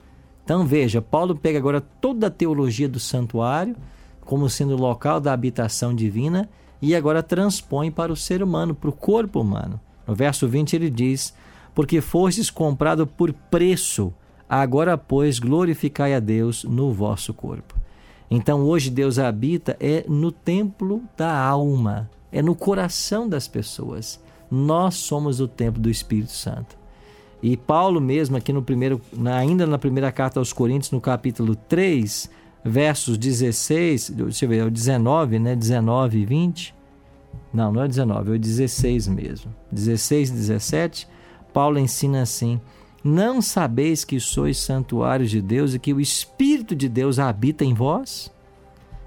Então 0.43 0.67
veja, 0.67 1.01
Paulo 1.01 1.36
pega 1.36 1.57
agora 1.57 1.81
toda 1.81 2.27
a 2.27 2.29
teologia 2.29 2.88
do 2.88 3.00
santuário 3.00 3.75
como 4.22 4.48
sendo 4.48 4.75
o 4.75 4.79
local 4.79 5.19
da 5.19 5.33
habitação 5.33 5.91
divina 5.91 6.48
e 6.79 6.95
agora 6.95 7.24
transpõe 7.24 7.89
para 7.89 8.13
o 8.13 8.15
ser 8.15 8.43
humano, 8.43 8.75
para 8.75 8.91
o 8.91 8.93
corpo 8.93 9.41
humano. 9.41 9.79
No 10.05 10.13
verso 10.13 10.48
20 10.48 10.75
ele 10.75 10.91
diz: 10.91 11.33
Porque 11.74 12.01
fostes 12.01 12.51
comprado 12.51 13.07
por 13.07 13.33
preço, 13.33 14.13
agora, 14.48 14.95
pois, 14.95 15.39
glorificai 15.39 16.13
a 16.13 16.19
Deus 16.19 16.63
no 16.63 16.93
vosso 16.93 17.33
corpo. 17.33 17.81
Então 18.36 18.63
hoje 18.63 18.90
Deus 18.90 19.20
habita 19.20 19.78
é 19.80 20.06
no 20.10 20.32
templo 20.32 21.04
da 21.16 21.38
alma, 21.38 22.10
é 22.32 22.42
no 22.42 22.56
coração 22.56 23.30
das 23.30 23.48
pessoas. 23.48 24.20
Nós 24.50 24.96
somos 24.96 25.40
o 25.40 25.48
templo 25.48 25.80
do 25.80 25.88
Espírito 25.88 26.32
Santo. 26.32 26.75
E 27.44 27.56
Paulo 27.56 28.02
mesmo 28.02 28.36
aqui 28.36 28.52
no 28.52 28.63
primeiro, 28.63 29.00
ainda 29.32 29.68
na 29.68 29.78
primeira 29.78 30.12
carta 30.12 30.40
aos 30.40 30.52
Coríntios, 30.52 30.90
no 30.90 31.00
capítulo 31.00 31.56
3, 31.56 32.28
versos 32.66 33.20
16, 33.20 34.10
deixa 34.10 34.46
eu 34.46 34.50
ver, 34.50 34.58
é 34.58 34.66
o 34.66 34.72
19, 34.72 35.38
né? 35.38 35.56
19 35.56 36.18
e 36.18 36.25
20. 36.25 36.75
Não, 37.54 37.72
não 37.72 37.84
é 37.84 37.88
19, 37.88 38.32
é 38.32 38.36
o 38.36 38.40
16 38.40 39.10
mesmo. 39.10 39.54
16 39.72 40.30
e 40.30 40.34
17, 40.34 41.08
Paulo 41.54 41.78
ensina 41.78 42.24
assim: 42.24 42.60
Não 43.03 43.41
sabeis 43.41 44.05
que 44.05 44.17
sois 44.19 44.57
santuários 44.57 45.29
de 45.29 45.41
Deus 45.41 45.74
e 45.74 45.79
que 45.79 45.93
o 45.93 46.00
Espírito 46.00 46.74
de 46.74 46.88
Deus 46.88 47.19
habita 47.19 47.65
em 47.65 47.74
vós? 47.74 48.31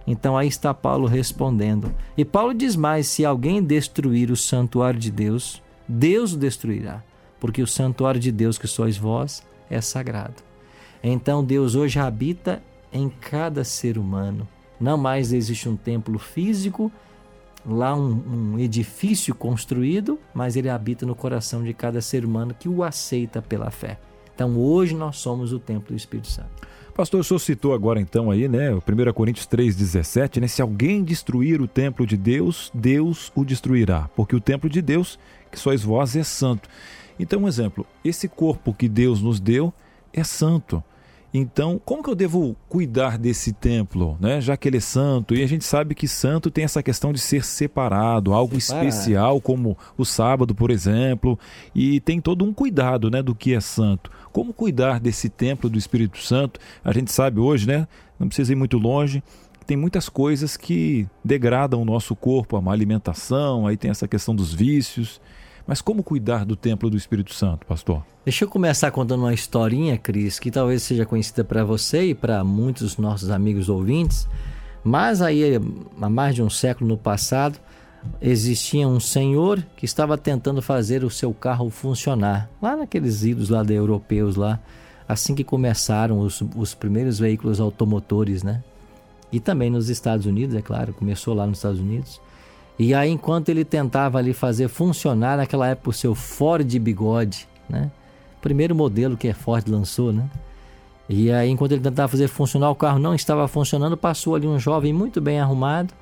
Então 0.06 0.36
aí 0.36 0.46
está 0.46 0.74
Paulo 0.74 1.06
respondendo. 1.06 1.94
E 2.16 2.24
Paulo 2.24 2.52
diz 2.52 2.76
mais: 2.76 3.06
se 3.06 3.24
alguém 3.24 3.62
destruir 3.62 4.30
o 4.30 4.36
santuário 4.36 5.00
de 5.00 5.10
Deus, 5.10 5.62
Deus 5.88 6.34
o 6.34 6.36
destruirá, 6.36 7.02
porque 7.40 7.62
o 7.62 7.66
santuário 7.66 8.20
de 8.20 8.30
Deus 8.30 8.58
que 8.58 8.68
sois 8.68 8.98
vós 8.98 9.42
é 9.70 9.80
sagrado. 9.80 10.44
Então 11.02 11.42
Deus 11.42 11.74
hoje 11.74 11.98
habita 11.98 12.62
em 12.92 13.08
cada 13.08 13.64
ser 13.64 13.96
humano. 13.96 14.46
Não 14.78 14.98
mais 14.98 15.32
existe 15.32 15.68
um 15.68 15.76
templo 15.76 16.18
físico, 16.18 16.92
lá 17.66 17.94
um, 17.94 18.54
um, 18.54 18.58
edifício 18.58 19.34
construído, 19.34 20.18
mas 20.32 20.56
ele 20.56 20.68
habita 20.68 21.04
no 21.04 21.14
coração 21.14 21.64
de 21.64 21.74
cada 21.74 22.00
ser 22.00 22.24
humano 22.24 22.54
que 22.58 22.68
o 22.68 22.82
aceita 22.82 23.42
pela 23.42 23.70
fé. 23.70 23.98
Então 24.34 24.56
hoje 24.58 24.94
nós 24.94 25.16
somos 25.16 25.52
o 25.52 25.58
templo 25.58 25.94
do 25.94 25.96
Espírito 25.96 26.28
Santo. 26.28 26.66
Pastor, 26.94 27.20
o 27.20 27.24
senhor 27.24 27.38
citou 27.38 27.74
agora 27.74 28.00
então 28.00 28.30
aí, 28.30 28.48
né, 28.48 28.72
1 28.72 28.80
Coríntios 29.12 29.46
3,17, 29.46 30.40
né, 30.40 30.46
se 30.46 30.62
alguém 30.62 31.04
destruir 31.04 31.60
o 31.60 31.68
templo 31.68 32.06
de 32.06 32.16
Deus, 32.16 32.70
Deus 32.72 33.30
o 33.34 33.44
destruirá, 33.44 34.08
porque 34.16 34.34
o 34.34 34.40
templo 34.40 34.70
de 34.70 34.80
Deus, 34.80 35.18
que 35.50 35.58
sois 35.58 35.82
vós, 35.82 36.16
é 36.16 36.22
santo. 36.22 36.68
Então, 37.18 37.42
um 37.42 37.48
exemplo, 37.48 37.86
esse 38.04 38.28
corpo 38.28 38.72
que 38.72 38.88
Deus 38.88 39.20
nos 39.20 39.40
deu 39.40 39.72
é 40.12 40.24
santo. 40.24 40.82
Então, 41.38 41.78
como 41.84 42.02
que 42.02 42.08
eu 42.08 42.14
devo 42.14 42.56
cuidar 42.66 43.18
desse 43.18 43.52
templo, 43.52 44.16
né? 44.18 44.40
Já 44.40 44.56
que 44.56 44.66
ele 44.66 44.78
é 44.78 44.80
santo, 44.80 45.34
e 45.34 45.42
a 45.42 45.46
gente 45.46 45.66
sabe 45.66 45.94
que 45.94 46.08
santo 46.08 46.50
tem 46.50 46.64
essa 46.64 46.82
questão 46.82 47.12
de 47.12 47.18
ser 47.18 47.44
separado, 47.44 48.32
algo 48.32 48.58
Separado. 48.58 48.88
especial, 48.88 49.38
como 49.38 49.76
o 49.98 50.04
sábado, 50.04 50.54
por 50.54 50.70
exemplo, 50.70 51.38
e 51.74 52.00
tem 52.00 52.22
todo 52.22 52.42
um 52.42 52.54
cuidado, 52.54 53.10
né, 53.10 53.22
do 53.22 53.34
que 53.34 53.52
é 53.52 53.60
santo. 53.60 54.10
Como 54.32 54.54
cuidar 54.54 54.98
desse 54.98 55.28
templo 55.28 55.68
do 55.68 55.76
Espírito 55.76 56.18
Santo? 56.18 56.58
A 56.82 56.90
gente 56.90 57.12
sabe 57.12 57.38
hoje, 57.38 57.66
né? 57.66 57.86
Não 58.18 58.28
precisa 58.28 58.52
ir 58.52 58.56
muito 58.56 58.78
longe, 58.78 59.22
tem 59.66 59.76
muitas 59.76 60.08
coisas 60.08 60.56
que 60.56 61.06
degradam 61.22 61.82
o 61.82 61.84
nosso 61.84 62.16
corpo, 62.16 62.56
a 62.56 62.62
má 62.62 62.72
alimentação, 62.72 63.66
aí 63.66 63.76
tem 63.76 63.90
essa 63.90 64.08
questão 64.08 64.34
dos 64.34 64.54
vícios. 64.54 65.20
Mas 65.66 65.80
como 65.80 66.02
cuidar 66.02 66.44
do 66.44 66.54
templo 66.54 66.88
do 66.88 66.96
Espírito 66.96 67.34
Santo, 67.34 67.66
pastor? 67.66 68.04
Deixa 68.24 68.44
eu 68.44 68.48
começar 68.48 68.90
contando 68.90 69.20
uma 69.20 69.34
historinha, 69.34 69.98
Cris, 69.98 70.38
que 70.38 70.50
talvez 70.50 70.82
seja 70.82 71.04
conhecida 71.04 71.42
para 71.42 71.64
você 71.64 72.10
e 72.10 72.14
para 72.14 72.44
muitos 72.44 72.96
nossos 72.96 73.30
amigos 73.30 73.68
ouvintes. 73.68 74.28
Mas 74.84 75.20
aí, 75.20 75.60
há 76.00 76.08
mais 76.08 76.36
de 76.36 76.42
um 76.42 76.48
século 76.48 76.88
no 76.88 76.96
passado, 76.96 77.58
existia 78.20 78.86
um 78.86 79.00
senhor 79.00 79.60
que 79.76 79.84
estava 79.84 80.16
tentando 80.16 80.62
fazer 80.62 81.02
o 81.02 81.10
seu 81.10 81.34
carro 81.34 81.68
funcionar. 81.70 82.48
Lá 82.62 82.76
naqueles 82.76 83.24
idos 83.24 83.48
lá 83.48 83.64
de 83.64 83.74
europeus 83.74 84.36
lá, 84.36 84.60
assim 85.08 85.34
que 85.34 85.42
começaram 85.42 86.20
os, 86.20 86.40
os 86.54 86.74
primeiros 86.74 87.18
veículos 87.18 87.60
automotores, 87.60 88.44
né? 88.44 88.62
E 89.32 89.40
também 89.40 89.68
nos 89.68 89.88
Estados 89.88 90.26
Unidos, 90.26 90.54
é 90.54 90.62
claro, 90.62 90.94
começou 90.94 91.34
lá 91.34 91.44
nos 91.44 91.58
Estados 91.58 91.80
Unidos. 91.80 92.20
E 92.78 92.92
aí, 92.92 93.10
enquanto 93.10 93.48
ele 93.48 93.64
tentava 93.64 94.18
ali 94.18 94.32
fazer 94.32 94.68
funcionar 94.68 95.36
naquela 95.38 95.68
época 95.68 95.90
o 95.90 95.92
seu 95.92 96.14
Ford 96.14 96.78
bigode, 96.78 97.48
né? 97.68 97.90
Primeiro 98.40 98.74
modelo 98.74 99.16
que 99.16 99.28
a 99.28 99.34
Ford 99.34 99.66
lançou, 99.66 100.12
né? 100.12 100.28
E 101.08 101.30
aí, 101.30 101.48
enquanto 101.48 101.72
ele 101.72 101.82
tentava 101.82 102.08
fazer 102.08 102.28
funcionar, 102.28 102.70
o 102.70 102.74
carro 102.74 102.98
não 102.98 103.14
estava 103.14 103.46
funcionando, 103.48 103.96
passou 103.96 104.34
ali 104.34 104.46
um 104.46 104.58
jovem 104.58 104.92
muito 104.92 105.20
bem 105.20 105.40
arrumado 105.40 105.94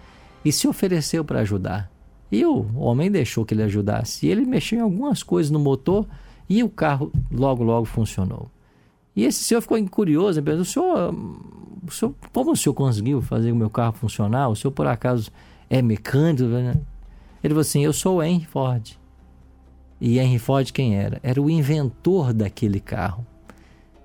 e 0.45 0.51
se 0.51 0.67
ofereceu 0.67 1.25
para 1.25 1.41
ajudar. 1.41 1.91
E 2.33 2.45
o 2.45 2.67
homem 2.75 3.11
deixou 3.11 3.45
que 3.45 3.55
ele 3.55 3.63
ajudasse. 3.63 4.27
E 4.27 4.31
ele 4.31 4.45
mexeu 4.45 4.79
em 4.79 4.83
algumas 4.83 5.23
coisas 5.23 5.51
no 5.51 5.59
motor 5.59 6.07
e 6.49 6.63
o 6.63 6.69
carro 6.69 7.13
logo, 7.31 7.63
logo 7.63 7.85
funcionou. 7.85 8.51
E 9.15 9.25
esse 9.25 9.45
senhor 9.45 9.61
ficou 9.61 9.83
curioso, 9.89 10.43
perguntou, 10.43 10.63
o 10.63 10.65
senhor, 10.65 11.15
o 11.87 11.91
senhor, 11.93 12.15
como 12.33 12.53
o 12.53 12.57
senhor 12.57 12.75
conseguiu 12.75 13.23
fazer 13.23 13.53
o 13.53 13.57
meu 13.57 13.71
carro 13.71 13.93
funcionar? 13.93 14.49
O 14.49 14.57
senhor, 14.57 14.73
por 14.73 14.87
acaso, 14.87 15.31
é 15.69 15.83
mecânico. 15.83 16.45
Né? 16.45 16.75
Ele 17.43 17.55
falou 17.55 17.61
assim: 17.61 17.85
Eu 17.85 17.93
sou 17.93 18.17
o 18.17 18.23
Henry 18.23 18.45
Ford. 18.45 18.99
E 20.01 20.19
Henry 20.19 20.39
Ford 20.39 20.71
quem 20.73 20.97
era? 20.97 21.21
Era 21.23 21.41
o 21.41 21.49
inventor 21.49 22.33
daquele 22.33 22.81
carro. 22.81 23.27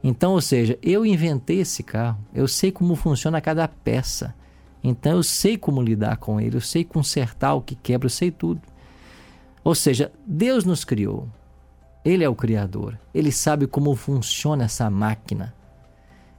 Então, 0.04 0.34
ou 0.34 0.42
seja, 0.42 0.78
eu 0.82 1.06
inventei 1.06 1.60
esse 1.60 1.84
carro, 1.84 2.20
eu 2.34 2.48
sei 2.48 2.72
como 2.72 2.96
funciona 2.96 3.42
cada 3.42 3.68
peça. 3.68 4.34
Então 4.82 5.18
eu 5.18 5.24
sei 5.24 5.58
como 5.58 5.82
lidar 5.82 6.18
com 6.18 6.40
ele, 6.40 6.56
eu 6.56 6.62
sei 6.62 6.86
consertar 6.86 7.54
o 7.54 7.62
que 7.62 7.76
quebra, 7.76 8.06
eu 8.06 8.10
sei 8.10 8.32
tudo. 8.32 8.62
Ou 9.64 9.76
seja, 9.76 10.12
Deus 10.26 10.64
nos 10.64 10.86
criou. 10.86 11.28
Ele 12.04 12.24
é 12.24 12.30
o 12.30 12.36
criador. 12.36 12.98
Ele 13.14 13.32
sabe 13.32 13.68
como 13.68 13.94
funciona 13.96 14.64
essa 14.64 14.90
máquina. 14.90 15.54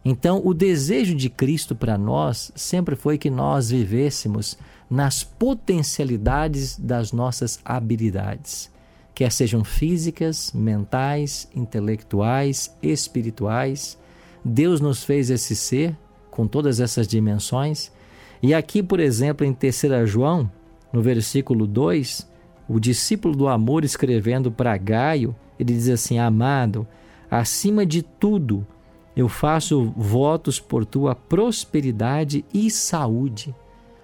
Então, 0.05 0.41
o 0.45 0.55
desejo 0.55 1.15
de 1.15 1.29
Cristo 1.29 1.75
para 1.75 1.99
nós 1.99 2.51
sempre 2.55 2.97
foi 2.97 3.19
que 3.19 3.29
nós 3.29 3.71
vivêssemos 3.71 4.57
nas 4.89 5.23
potencialidades 5.23 6.79
das 6.79 7.13
nossas 7.13 7.61
habilidades, 7.65 8.71
quer 9.15 9.31
sejam 9.31 9.63
físicas, 9.63 10.51
mentais, 10.55 11.49
intelectuais, 11.55 12.75
espirituais. 12.83 13.99
Deus 14.45 14.81
nos 14.81 15.05
fez 15.05 15.31
esse 15.31 15.55
ser 15.55 15.97
com 16.31 16.47
todas 16.47 16.81
essas 16.81 17.07
dimensões. 17.07 17.93
E 18.43 18.55
aqui, 18.55 18.83
por 18.83 18.99
exemplo, 18.99 19.47
em 19.47 19.53
3 19.53 20.09
João, 20.09 20.51
no 20.93 21.03
versículo 21.03 21.67
2, 21.67 22.27
o 22.67 22.81
discípulo 22.81 23.37
do 23.37 23.49
amor 23.49 23.85
escrevendo 23.85 24.51
para 24.51 24.77
Gaio, 24.77 25.37
ele 25.59 25.75
diz 25.75 25.89
assim: 25.89 26.19
Amado, 26.19 26.87
acima 27.31 27.85
de 27.85 28.03
tudo, 28.03 28.67
eu 29.17 29.29
faço 29.29 29.93
votos 29.97 30.61
por 30.61 30.85
tua 30.85 31.15
prosperidade 31.15 32.45
e 32.53 32.71
saúde 32.71 33.55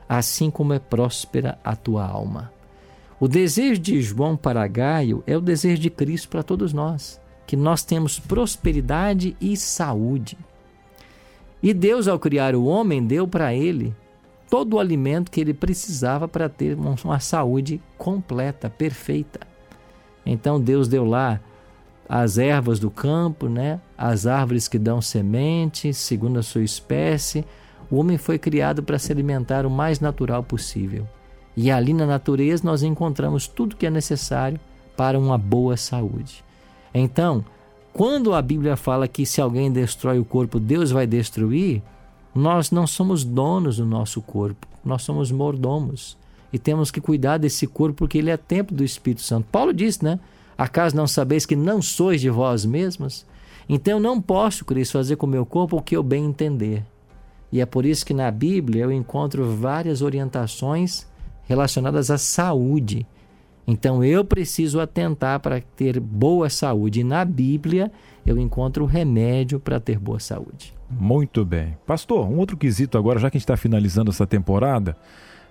assim 0.08 0.50
como 0.50 0.72
é 0.72 0.78
próspera 0.78 1.58
a 1.64 1.74
tua 1.74 2.06
alma. 2.06 2.52
O 3.18 3.26
desejo 3.26 3.80
de 3.80 4.00
João 4.00 4.36
para 4.36 4.66
Gaio 4.66 5.22
é 5.26 5.36
o 5.36 5.40
desejo 5.40 5.80
de 5.80 5.90
Cristo 5.90 6.28
para 6.28 6.42
todos 6.42 6.72
nós, 6.72 7.20
que 7.46 7.56
nós 7.56 7.82
temos 7.82 8.18
prosperidade 8.18 9.36
e 9.40 9.56
saúde. 9.56 10.36
E 11.62 11.72
Deus, 11.72 12.06
ao 12.06 12.18
criar 12.18 12.54
o 12.54 12.66
homem, 12.66 13.04
deu 13.04 13.26
para 13.26 13.54
ele 13.54 13.94
todo 14.50 14.74
o 14.74 14.78
alimento 14.78 15.30
que 15.30 15.40
ele 15.40 15.54
precisava 15.54 16.28
para 16.28 16.48
ter 16.48 16.76
uma 16.76 17.18
saúde 17.18 17.80
completa, 17.96 18.68
perfeita. 18.68 19.40
Então 20.24 20.60
Deus 20.60 20.86
deu 20.86 21.04
lá 21.04 21.40
as 22.08 22.38
ervas 22.38 22.78
do 22.78 22.90
campo, 22.90 23.48
né? 23.48 23.80
as 23.96 24.26
árvores 24.26 24.68
que 24.68 24.78
dão 24.78 25.00
semente, 25.00 25.92
segundo 25.92 26.38
a 26.38 26.42
sua 26.42 26.62
espécie, 26.62 27.44
o 27.90 27.96
homem 27.96 28.18
foi 28.18 28.38
criado 28.38 28.82
para 28.82 28.98
se 28.98 29.10
alimentar 29.12 29.66
o 29.66 29.70
mais 29.70 30.00
natural 30.00 30.42
possível. 30.42 31.06
E 31.56 31.70
ali 31.70 31.92
na 31.92 32.06
natureza 32.06 32.62
nós 32.64 32.82
encontramos 32.82 33.46
tudo 33.46 33.76
que 33.76 33.86
é 33.86 33.90
necessário 33.90 34.60
para 34.96 35.18
uma 35.18 35.38
boa 35.38 35.76
saúde. 35.76 36.44
Então, 36.92 37.44
quando 37.92 38.34
a 38.34 38.42
Bíblia 38.42 38.76
fala 38.76 39.08
que 39.08 39.24
se 39.24 39.40
alguém 39.40 39.72
destrói 39.72 40.18
o 40.18 40.24
corpo, 40.24 40.60
Deus 40.60 40.90
vai 40.90 41.06
destruir, 41.06 41.82
nós 42.34 42.70
não 42.70 42.86
somos 42.86 43.24
donos 43.24 43.78
do 43.78 43.86
nosso 43.86 44.20
corpo, 44.20 44.66
nós 44.84 45.02
somos 45.02 45.30
mordomos. 45.32 46.16
E 46.52 46.58
temos 46.58 46.90
que 46.90 47.00
cuidar 47.00 47.38
desse 47.38 47.66
corpo 47.66 47.96
porque 47.96 48.18
ele 48.18 48.30
é 48.30 48.36
templo 48.36 48.76
do 48.76 48.84
Espírito 48.84 49.22
Santo. 49.22 49.46
Paulo 49.50 49.72
disse, 49.72 50.04
né? 50.04 50.20
Acaso 50.56 50.96
não 50.96 51.06
sabeis 51.06 51.44
que 51.44 51.56
não 51.56 51.82
sois 51.82 52.20
de 52.20 52.30
vós 52.30 52.64
mesmos? 52.64 53.26
Então 53.68 53.94
eu 53.94 54.00
não 54.00 54.20
posso, 54.20 54.64
Cristo, 54.64 54.92
fazer 54.92 55.16
com 55.16 55.26
o 55.26 55.28
meu 55.28 55.44
corpo 55.44 55.76
o 55.76 55.82
que 55.82 55.96
eu 55.96 56.02
bem 56.02 56.24
entender. 56.24 56.84
E 57.50 57.60
é 57.60 57.66
por 57.66 57.84
isso 57.84 58.06
que 58.06 58.14
na 58.14 58.30
Bíblia 58.30 58.84
eu 58.84 58.92
encontro 58.92 59.56
várias 59.56 60.02
orientações 60.02 61.06
relacionadas 61.44 62.10
à 62.10 62.18
saúde. 62.18 63.06
Então 63.66 64.02
eu 64.04 64.24
preciso 64.24 64.80
atentar 64.80 65.40
para 65.40 65.60
ter 65.60 65.98
boa 65.98 66.48
saúde. 66.48 67.00
E 67.00 67.04
na 67.04 67.24
Bíblia 67.24 67.90
eu 68.24 68.38
encontro 68.38 68.84
o 68.84 68.86
remédio 68.86 69.58
para 69.58 69.80
ter 69.80 69.98
boa 69.98 70.20
saúde. 70.20 70.74
Muito 70.88 71.44
bem. 71.44 71.76
Pastor, 71.84 72.28
um 72.28 72.38
outro 72.38 72.56
quesito 72.56 72.96
agora, 72.96 73.18
já 73.18 73.28
que 73.28 73.36
a 73.36 73.38
gente 73.38 73.44
está 73.44 73.56
finalizando 73.56 74.10
essa 74.10 74.26
temporada, 74.26 74.96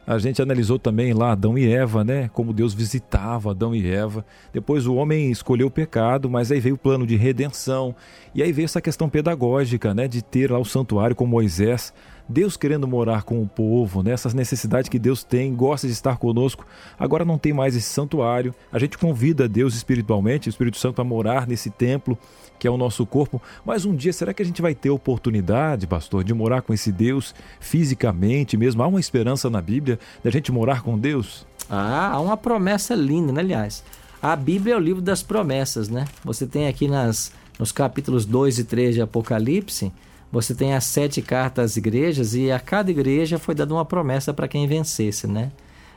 a 0.07 0.17
gente 0.19 0.41
analisou 0.41 0.77
também 0.77 1.13
lá 1.13 1.31
Adão 1.31 1.57
e 1.57 1.67
Eva, 1.67 2.03
né? 2.03 2.29
Como 2.31 2.53
Deus 2.53 2.73
visitava 2.73 3.51
Adão 3.51 3.73
e 3.73 3.89
Eva. 3.89 4.25
Depois 4.53 4.85
o 4.85 4.95
homem 4.95 5.31
escolheu 5.31 5.67
o 5.67 5.71
pecado, 5.71 6.29
mas 6.29 6.51
aí 6.51 6.59
veio 6.59 6.75
o 6.75 6.77
plano 6.77 7.07
de 7.07 7.15
redenção. 7.15 7.95
E 8.33 8.43
aí 8.43 8.51
veio 8.51 8.65
essa 8.65 8.81
questão 8.81 9.09
pedagógica, 9.09 9.93
né? 9.93 10.07
De 10.07 10.23
ter 10.23 10.51
lá 10.51 10.59
o 10.59 10.65
santuário 10.65 11.15
com 11.15 11.25
Moisés 11.25 11.91
Deus 12.27 12.57
querendo 12.57 12.87
morar 12.87 13.23
com 13.23 13.41
o 13.41 13.47
povo, 13.47 14.01
né? 14.01 14.15
necessidades 14.33 14.89
que 14.89 14.97
Deus 14.97 15.23
tem, 15.23 15.53
gosta 15.55 15.87
de 15.87 15.93
estar 15.93 16.17
conosco. 16.17 16.65
Agora 16.97 17.23
não 17.23 17.37
tem 17.37 17.53
mais 17.53 17.75
esse 17.75 17.87
santuário. 17.87 18.53
A 18.71 18.79
gente 18.79 18.97
convida 18.97 19.47
Deus 19.47 19.75
espiritualmente, 19.75 20.47
o 20.47 20.51
Espírito 20.51 20.77
Santo, 20.77 21.01
a 21.01 21.03
morar 21.03 21.47
nesse 21.47 21.69
templo 21.69 22.17
que 22.57 22.67
é 22.67 22.71
o 22.71 22.77
nosso 22.77 23.05
corpo. 23.05 23.41
Mas 23.65 23.85
um 23.85 23.95
dia, 23.95 24.13
será 24.13 24.33
que 24.33 24.41
a 24.41 24.45
gente 24.45 24.61
vai 24.61 24.73
ter 24.73 24.89
oportunidade, 24.89 25.85
pastor, 25.85 26.23
de 26.23 26.33
morar 26.33 26.61
com 26.61 26.73
esse 26.73 26.91
Deus 26.91 27.35
fisicamente 27.59 28.57
mesmo? 28.57 28.81
Há 28.81 28.87
uma 28.87 28.99
esperança 28.99 29.49
na 29.49 29.61
Bíblia 29.61 29.99
da 30.23 30.31
gente 30.31 30.51
morar 30.51 30.81
com 30.81 30.97
Deus? 30.97 31.45
Ah, 31.69 32.11
há 32.13 32.19
uma 32.19 32.37
promessa 32.37 32.95
linda, 32.95 33.31
né? 33.31 33.41
Aliás, 33.41 33.83
a 34.21 34.35
Bíblia 34.35 34.73
é 34.75 34.77
o 34.77 34.79
livro 34.79 35.01
das 35.01 35.21
promessas, 35.21 35.89
né? 35.89 36.05
Você 36.23 36.47
tem 36.47 36.67
aqui 36.67 36.87
nas, 36.87 37.31
nos 37.59 37.71
capítulos 37.71 38.25
2 38.25 38.59
e 38.59 38.63
3 38.63 38.95
de 38.95 39.01
Apocalipse 39.01 39.91
você 40.35 40.53
tem 40.53 40.73
as 40.73 40.83
sete 40.83 41.21
cartas 41.21 41.71
às 41.71 41.77
igrejas 41.77 42.35
e 42.35 42.51
a 42.51 42.59
cada 42.59 42.91
igreja 42.91 43.39
foi 43.39 43.55
dada 43.55 43.73
uma 43.73 43.85
promessa 43.85 44.33
para 44.33 44.49
quem 44.49 44.67
vencesse, 44.67 45.27
né? 45.27 45.49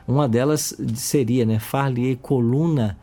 Uma 0.07 0.29
delas 0.29 0.73
seria, 0.95 1.45
né, 1.45 1.59
far-lhe 1.59 2.15
coluna 2.15 2.97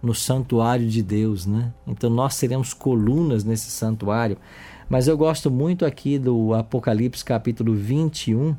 no 0.00 0.14
santuário 0.14 0.86
de 0.86 1.02
Deus, 1.02 1.44
né? 1.44 1.72
Então 1.88 2.08
nós 2.08 2.36
seremos 2.36 2.72
colunas 2.72 3.42
nesse 3.42 3.68
santuário. 3.68 4.38
Mas 4.88 5.08
eu 5.08 5.18
gosto 5.18 5.50
muito 5.50 5.84
aqui 5.84 6.20
do 6.20 6.54
Apocalipse 6.54 7.24
capítulo 7.24 7.74
21, 7.74 8.54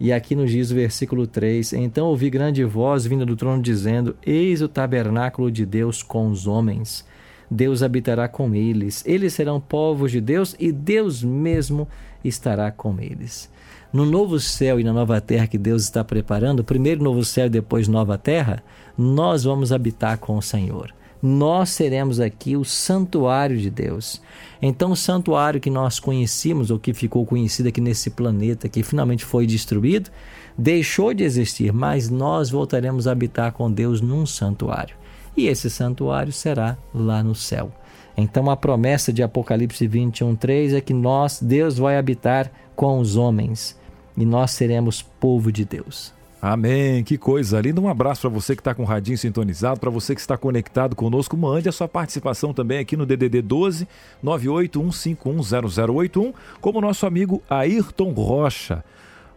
e 0.00 0.12
aqui 0.12 0.34
nos 0.34 0.50
diz 0.50 0.72
o 0.72 0.74
versículo 0.74 1.28
3: 1.28 1.74
Então 1.74 2.08
ouvi 2.08 2.28
grande 2.28 2.64
voz 2.64 3.06
vinda 3.06 3.24
do 3.24 3.36
trono 3.36 3.62
dizendo: 3.62 4.16
Eis 4.26 4.62
o 4.62 4.68
tabernáculo 4.68 5.48
de 5.48 5.64
Deus 5.64 6.02
com 6.02 6.28
os 6.28 6.48
homens 6.48 7.04
Deus 7.52 7.82
habitará 7.82 8.26
com 8.28 8.54
eles. 8.54 9.04
Eles 9.06 9.34
serão 9.34 9.60
povos 9.60 10.10
de 10.10 10.22
Deus 10.22 10.56
e 10.58 10.72
Deus 10.72 11.22
mesmo 11.22 11.86
estará 12.24 12.70
com 12.70 12.98
eles. 12.98 13.50
No 13.92 14.06
novo 14.06 14.40
céu 14.40 14.80
e 14.80 14.84
na 14.84 14.92
nova 14.92 15.20
terra 15.20 15.46
que 15.46 15.58
Deus 15.58 15.82
está 15.82 16.02
preparando, 16.02 16.64
primeiro 16.64 17.04
novo 17.04 17.22
céu 17.22 17.46
e 17.46 17.50
depois 17.50 17.88
nova 17.88 18.16
terra, 18.16 18.62
nós 18.96 19.44
vamos 19.44 19.70
habitar 19.70 20.16
com 20.16 20.38
o 20.38 20.42
Senhor. 20.42 20.94
Nós 21.22 21.68
seremos 21.68 22.18
aqui 22.18 22.56
o 22.56 22.64
santuário 22.64 23.58
de 23.58 23.68
Deus. 23.68 24.22
Então, 24.60 24.92
o 24.92 24.96
santuário 24.96 25.60
que 25.60 25.70
nós 25.70 26.00
conhecíamos, 26.00 26.70
ou 26.70 26.78
que 26.78 26.94
ficou 26.94 27.24
conhecido 27.26 27.68
aqui 27.68 27.80
nesse 27.82 28.10
planeta, 28.10 28.68
que 28.68 28.82
finalmente 28.82 29.24
foi 29.24 29.46
destruído, 29.46 30.10
deixou 30.56 31.12
de 31.12 31.22
existir, 31.22 31.70
mas 31.70 32.08
nós 32.08 32.48
voltaremos 32.50 33.06
a 33.06 33.12
habitar 33.12 33.52
com 33.52 33.70
Deus 33.70 34.00
num 34.00 34.24
santuário 34.24 35.01
e 35.36 35.46
esse 35.46 35.70
santuário 35.70 36.32
será 36.32 36.76
lá 36.94 37.22
no 37.22 37.34
céu. 37.34 37.70
Então 38.16 38.50
a 38.50 38.56
promessa 38.56 39.12
de 39.12 39.22
Apocalipse 39.22 39.86
21:3 39.86 40.74
é 40.74 40.80
que 40.80 40.92
nós, 40.92 41.40
Deus 41.40 41.78
vai 41.78 41.96
habitar 41.96 42.50
com 42.76 42.98
os 42.98 43.16
homens 43.16 43.78
e 44.16 44.24
nós 44.24 44.50
seremos 44.50 45.02
povo 45.02 45.50
de 45.50 45.64
Deus. 45.64 46.12
Amém, 46.44 47.04
que 47.04 47.16
coisa 47.16 47.60
linda. 47.60 47.80
Um 47.80 47.86
abraço 47.86 48.22
para 48.22 48.30
você 48.30 48.56
que 48.56 48.60
está 48.60 48.74
com 48.74 48.82
o 48.82 48.86
radinho 48.86 49.16
sintonizado, 49.16 49.78
para 49.78 49.90
você 49.90 50.12
que 50.12 50.20
está 50.20 50.36
conectado 50.36 50.96
conosco. 50.96 51.36
Mande 51.36 51.68
a 51.68 51.72
sua 51.72 51.86
participação 51.86 52.52
também 52.52 52.80
aqui 52.80 52.96
no 52.96 53.06
DDD 53.06 53.40
12 53.42 53.86
981510081, 54.24 56.34
como 56.60 56.80
nosso 56.80 57.06
amigo 57.06 57.40
Ayrton 57.48 58.10
Rocha. 58.10 58.84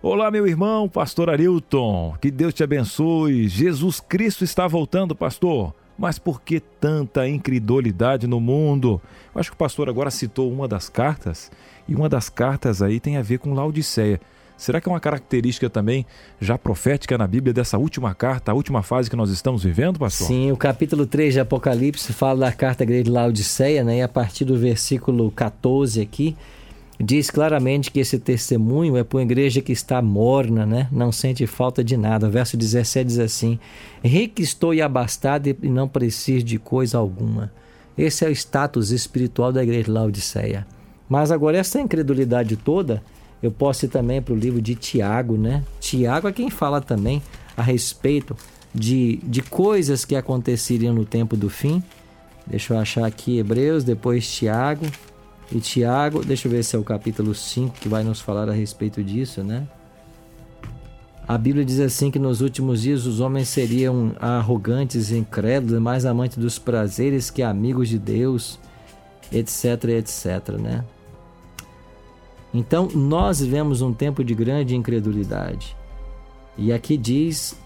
Olá, 0.01 0.31
meu 0.31 0.47
irmão, 0.47 0.89
pastor 0.89 1.29
Arilton. 1.29 2.15
Que 2.19 2.31
Deus 2.31 2.55
te 2.55 2.63
abençoe. 2.63 3.47
Jesus 3.47 3.99
Cristo 3.99 4.43
está 4.43 4.67
voltando, 4.67 5.15
pastor. 5.15 5.75
Mas 5.97 6.19
por 6.19 6.41
que 6.41 6.59
tanta 6.59 7.27
incredulidade 7.27 8.27
no 8.27 8.39
mundo? 8.39 9.01
Eu 9.33 9.39
acho 9.39 9.49
que 9.49 9.55
o 9.55 9.57
pastor 9.57 9.89
agora 9.89 10.11
citou 10.11 10.51
uma 10.51 10.67
das 10.67 10.89
cartas, 10.89 11.51
e 11.87 11.95
uma 11.95 12.09
das 12.09 12.29
cartas 12.29 12.81
aí 12.81 12.99
tem 12.99 13.17
a 13.17 13.21
ver 13.21 13.39
com 13.39 13.53
Laodiceia. 13.53 14.19
Será 14.57 14.79
que 14.79 14.87
é 14.87 14.91
uma 14.91 14.99
característica 14.99 15.69
também 15.69 16.05
já 16.39 16.57
profética 16.57 17.17
na 17.17 17.27
Bíblia 17.27 17.53
dessa 17.53 17.77
última 17.77 18.15
carta, 18.15 18.51
a 18.51 18.55
última 18.55 18.81
fase 18.81 19.09
que 19.09 19.15
nós 19.15 19.29
estamos 19.29 19.63
vivendo, 19.63 19.99
pastor? 19.99 20.27
Sim, 20.27 20.51
o 20.51 20.57
capítulo 20.57 21.05
3 21.05 21.33
de 21.33 21.39
Apocalipse 21.41 22.13
fala 22.13 22.39
da 22.39 22.51
carta 22.53 22.83
à 22.83 22.85
igreja 22.85 23.03
de 23.03 23.11
Laodiceia, 23.11 23.83
né? 23.83 23.97
E 23.97 24.01
a 24.01 24.07
partir 24.07 24.45
do 24.45 24.57
versículo 24.57 25.29
14 25.31 25.99
aqui, 26.01 26.37
diz 26.99 27.29
claramente 27.29 27.91
que 27.91 27.99
esse 27.99 28.17
testemunho 28.19 28.95
é 28.97 29.03
para 29.03 29.17
uma 29.17 29.23
igreja 29.23 29.61
que 29.61 29.71
está 29.71 30.01
morna, 30.01 30.65
né? 30.65 30.87
não 30.91 31.11
sente 31.11 31.45
falta 31.45 31.83
de 31.83 31.97
nada. 31.97 32.27
O 32.27 32.31
verso 32.31 32.55
17 32.55 33.07
diz 33.07 33.19
assim: 33.19 33.59
Rico 34.03 34.41
estou 34.41 34.73
e 34.73 34.81
abastado 34.81 35.47
e 35.47 35.69
não 35.69 35.87
preciso 35.87 36.45
de 36.45 36.57
coisa 36.57 36.97
alguma. 36.97 37.51
Esse 37.97 38.25
é 38.25 38.29
o 38.29 38.31
status 38.31 38.91
espiritual 38.91 39.51
da 39.51 39.63
igreja 39.63 39.85
de 39.85 39.91
Laodiceia. 39.91 40.67
Mas 41.07 41.31
agora, 41.31 41.57
essa 41.57 41.79
incredulidade 41.79 42.57
toda, 42.57 43.01
eu 43.41 43.51
posso 43.51 43.85
ir 43.85 43.89
também 43.89 44.21
para 44.21 44.33
o 44.33 44.37
livro 44.37 44.61
de 44.61 44.75
Tiago, 44.75 45.37
né? 45.37 45.63
Tiago 45.79 46.27
é 46.27 46.33
quem 46.33 46.49
fala 46.49 46.81
também 46.81 47.21
a 47.55 47.61
respeito 47.61 48.35
de, 48.73 49.17
de 49.23 49.41
coisas 49.41 50.03
que 50.03 50.15
aconteceriam 50.15 50.93
no 50.93 51.05
tempo 51.05 51.37
do 51.37 51.49
fim. 51.49 51.81
Deixa 52.45 52.73
eu 52.73 52.79
achar 52.79 53.05
aqui 53.05 53.37
Hebreus, 53.37 53.83
depois 53.83 54.29
Tiago. 54.29 54.85
E 55.51 55.59
Tiago, 55.59 56.23
deixa 56.25 56.47
eu 56.47 56.51
ver 56.51 56.63
se 56.63 56.75
é 56.75 56.79
o 56.79 56.83
capítulo 56.83 57.33
5 57.35 57.75
que 57.79 57.87
vai 57.87 58.03
nos 58.03 58.19
falar 58.19 58.49
a 58.49 58.53
respeito 58.53 59.03
disso, 59.03 59.43
né? 59.43 59.67
A 61.27 61.37
Bíblia 61.37 61.65
diz 61.65 61.79
assim 61.79 62.11
que 62.11 62.19
nos 62.19 62.41
últimos 62.41 62.81
dias 62.81 63.05
os 63.05 63.19
homens 63.19 63.49
seriam 63.49 64.15
arrogantes, 64.19 65.11
incrédulos, 65.11 65.81
mais 65.81 66.05
amantes 66.05 66.37
dos 66.37 66.59
prazeres 66.59 67.31
que 67.31 67.41
amigos 67.41 67.89
de 67.89 67.97
Deus, 67.97 68.59
etc, 69.31 69.85
etc, 69.85 70.49
né? 70.59 70.83
Então, 72.53 72.87
nós 72.93 73.39
vivemos 73.39 73.81
um 73.81 73.93
tempo 73.93 74.23
de 74.23 74.33
grande 74.33 74.75
incredulidade. 74.75 75.75
E 76.57 76.71
aqui 76.71 76.95
diz 76.95 77.57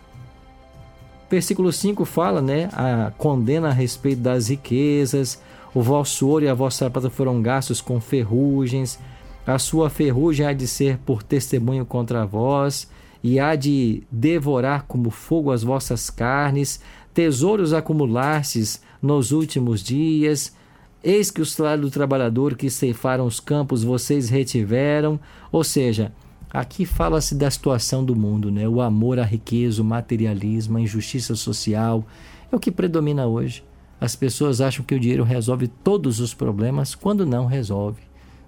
versículo 1.30 1.72
5 1.72 2.06
fala, 2.06 2.42
né, 2.42 2.70
a 2.74 3.12
condena 3.16 3.70
a 3.70 3.74
respeito 3.74 4.22
das 4.22 4.48
riquezas, 4.48 5.40
o 5.74 5.82
vosso 5.82 6.28
ouro 6.28 6.46
e 6.46 6.48
a 6.48 6.54
vossa 6.54 6.90
prata 6.90 7.10
foram 7.10 7.42
gastos 7.42 7.82
com 7.82 8.00
ferrugens, 8.00 9.00
a 9.46 9.58
sua 9.58 9.90
ferrugem 9.90 10.46
há 10.46 10.54
de 10.54 10.68
ser 10.68 10.98
por 11.00 11.24
testemunho 11.24 11.86
contra 11.86 12.26
vós, 12.26 12.88
e 13.24 13.40
há 13.40 13.56
de 13.56 14.04
devorar 14.12 14.86
como 14.88 15.10
fogo 15.10 15.52
as 15.52 15.64
vossas 15.64 16.10
carnes, 16.10 16.80
tesouros 17.14 17.74
acumulastes 17.74 18.82
nos 19.02 19.32
últimos 19.32 19.84
dias. 19.84 20.56
Eis 21.04 21.32
que 21.32 21.42
o 21.42 21.46
salário 21.46 21.84
do 21.84 21.92
trabalhador 21.92 22.56
que 22.56 22.70
ceifaram 22.70 23.26
os 23.26 23.40
campos 23.40 23.84
vocês 23.84 24.30
retiveram. 24.30 25.20
Ou 25.52 25.64
seja, 25.64 26.14
aqui 26.50 26.86
fala-se 26.86 27.36
da 27.36 27.50
situação 27.50 28.04
do 28.04 28.16
mundo, 28.16 28.52
né? 28.52 28.68
O 28.68 28.82
amor 28.82 29.20
à 29.20 29.24
riqueza, 29.24 29.82
o 29.82 29.86
materialismo, 29.86 30.78
a 30.78 30.82
injustiça 30.82 31.36
social 31.36 32.06
é 32.52 32.56
o 32.56 32.60
que 32.60 32.72
predomina 32.72 33.26
hoje. 33.26 33.64
As 34.00 34.16
pessoas 34.16 34.62
acham 34.62 34.86
que 34.86 34.96
o 34.96 35.00
dinheiro 35.00 35.24
resolve 35.24 35.68
todos 35.68 36.20
os 36.20 36.34
problemas, 36.34 36.96
quando 36.96 37.26
não 37.26 37.46
resolve. 37.46 38.02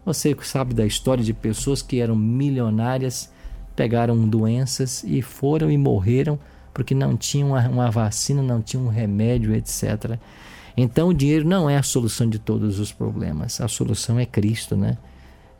Você 0.05 0.35
sabe 0.43 0.73
da 0.73 0.85
história 0.85 1.23
de 1.23 1.33
pessoas 1.33 1.81
que 1.81 1.99
eram 1.99 2.15
milionárias, 2.15 3.31
pegaram 3.75 4.27
doenças 4.27 5.03
e 5.03 5.21
foram 5.21 5.69
e 5.69 5.77
morreram 5.77 6.39
porque 6.73 6.95
não 6.95 7.17
tinham 7.17 7.49
uma, 7.49 7.67
uma 7.67 7.91
vacina, 7.91 8.41
não 8.41 8.61
tinham 8.61 8.85
um 8.85 8.89
remédio, 8.89 9.53
etc. 9.53 10.17
Então 10.75 11.09
o 11.09 11.13
dinheiro 11.13 11.47
não 11.47 11.69
é 11.69 11.77
a 11.77 11.83
solução 11.83 12.29
de 12.29 12.39
todos 12.39 12.79
os 12.79 12.91
problemas. 12.91 13.59
A 13.59 13.67
solução 13.67 14.19
é 14.19 14.25
Cristo, 14.25 14.75
né? 14.75 14.97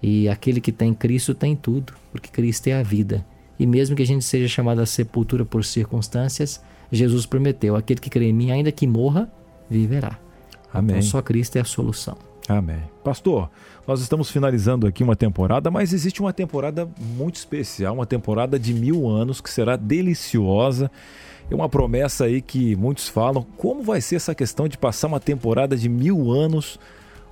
E 0.02 0.28
aquele 0.28 0.60
que 0.60 0.72
tem 0.72 0.94
Cristo 0.94 1.36
tem 1.36 1.56
tudo, 1.56 1.94
porque 2.12 2.30
Cristo 2.30 2.68
é 2.68 2.74
a 2.74 2.84
vida. 2.84 3.26
E 3.60 3.68
mesmo 3.68 3.96
que 3.96 4.02
a 4.02 4.08
gente 4.08 4.26
seja 4.26 4.48
chamado 4.48 4.82
à 4.82 4.86
sepultura 4.86 5.46
por 5.46 5.64
circunstâncias, 5.64 6.62
Jesus 6.92 7.26
prometeu: 7.26 7.76
aquele 7.76 8.00
que 8.00 8.10
crê 8.10 8.30
em 8.30 8.34
mim, 8.34 8.52
ainda 8.52 8.72
que 8.72 8.88
morra, 8.88 9.32
viverá. 9.72 10.20
Amém. 10.74 10.98
Então, 10.98 11.10
só 11.10 11.22
Cristo 11.22 11.56
é 11.56 11.62
a 11.62 11.66
solução. 11.66 12.18
Amém. 12.48 12.82
Pastor, 13.04 13.50
nós 13.88 14.02
estamos 14.02 14.30
finalizando 14.30 14.86
aqui 14.86 15.04
uma 15.04 15.16
temporada, 15.16 15.72
mas 15.72 15.94
existe 15.94 16.22
uma 16.22 16.34
temporada 16.34 16.88
muito 17.00 17.36
especial, 17.36 17.94
uma 17.96 18.06
temporada 18.06 18.60
de 18.60 18.74
mil 18.74 19.08
anos 19.08 19.40
que 19.40 19.50
será 19.50 19.76
deliciosa. 19.76 20.92
É 21.50 21.56
uma 21.56 21.70
promessa 21.70 22.26
aí 22.26 22.42
que 22.42 22.76
muitos 22.76 23.08
falam. 23.08 23.46
Como 23.58 23.84
vai 23.84 24.02
ser 24.02 24.16
essa 24.16 24.36
questão 24.36 24.68
de 24.68 24.78
passar 24.78 25.08
uma 25.08 25.20
temporada 25.20 25.76
de 25.76 25.90
mil 25.90 26.32
anos 26.32 26.80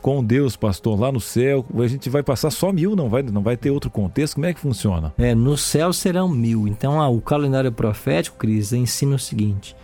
com 0.01 0.23
Deus, 0.23 0.55
pastor, 0.55 0.99
lá 0.99 1.11
no 1.11 1.19
céu? 1.19 1.65
A 1.77 1.87
gente 1.87 2.09
vai 2.09 2.23
passar 2.23 2.51
só 2.51 2.71
mil, 2.71 2.95
não 2.95 3.09
vai, 3.09 3.23
não 3.23 3.41
vai 3.41 3.57
ter 3.57 3.71
outro 3.71 3.89
contexto? 3.89 4.35
Como 4.35 4.45
é 4.45 4.53
que 4.53 4.59
funciona? 4.59 5.13
É, 5.17 5.33
no 5.35 5.57
céu 5.57 5.91
serão 5.93 6.27
mil. 6.27 6.67
Então, 6.67 7.01
ah, 7.01 7.09
o 7.09 7.21
calendário 7.21 7.71
profético, 7.71 8.37
Cris, 8.37 8.73
ensina 8.73 9.15
o 9.15 9.19
seguinte: 9.19 9.75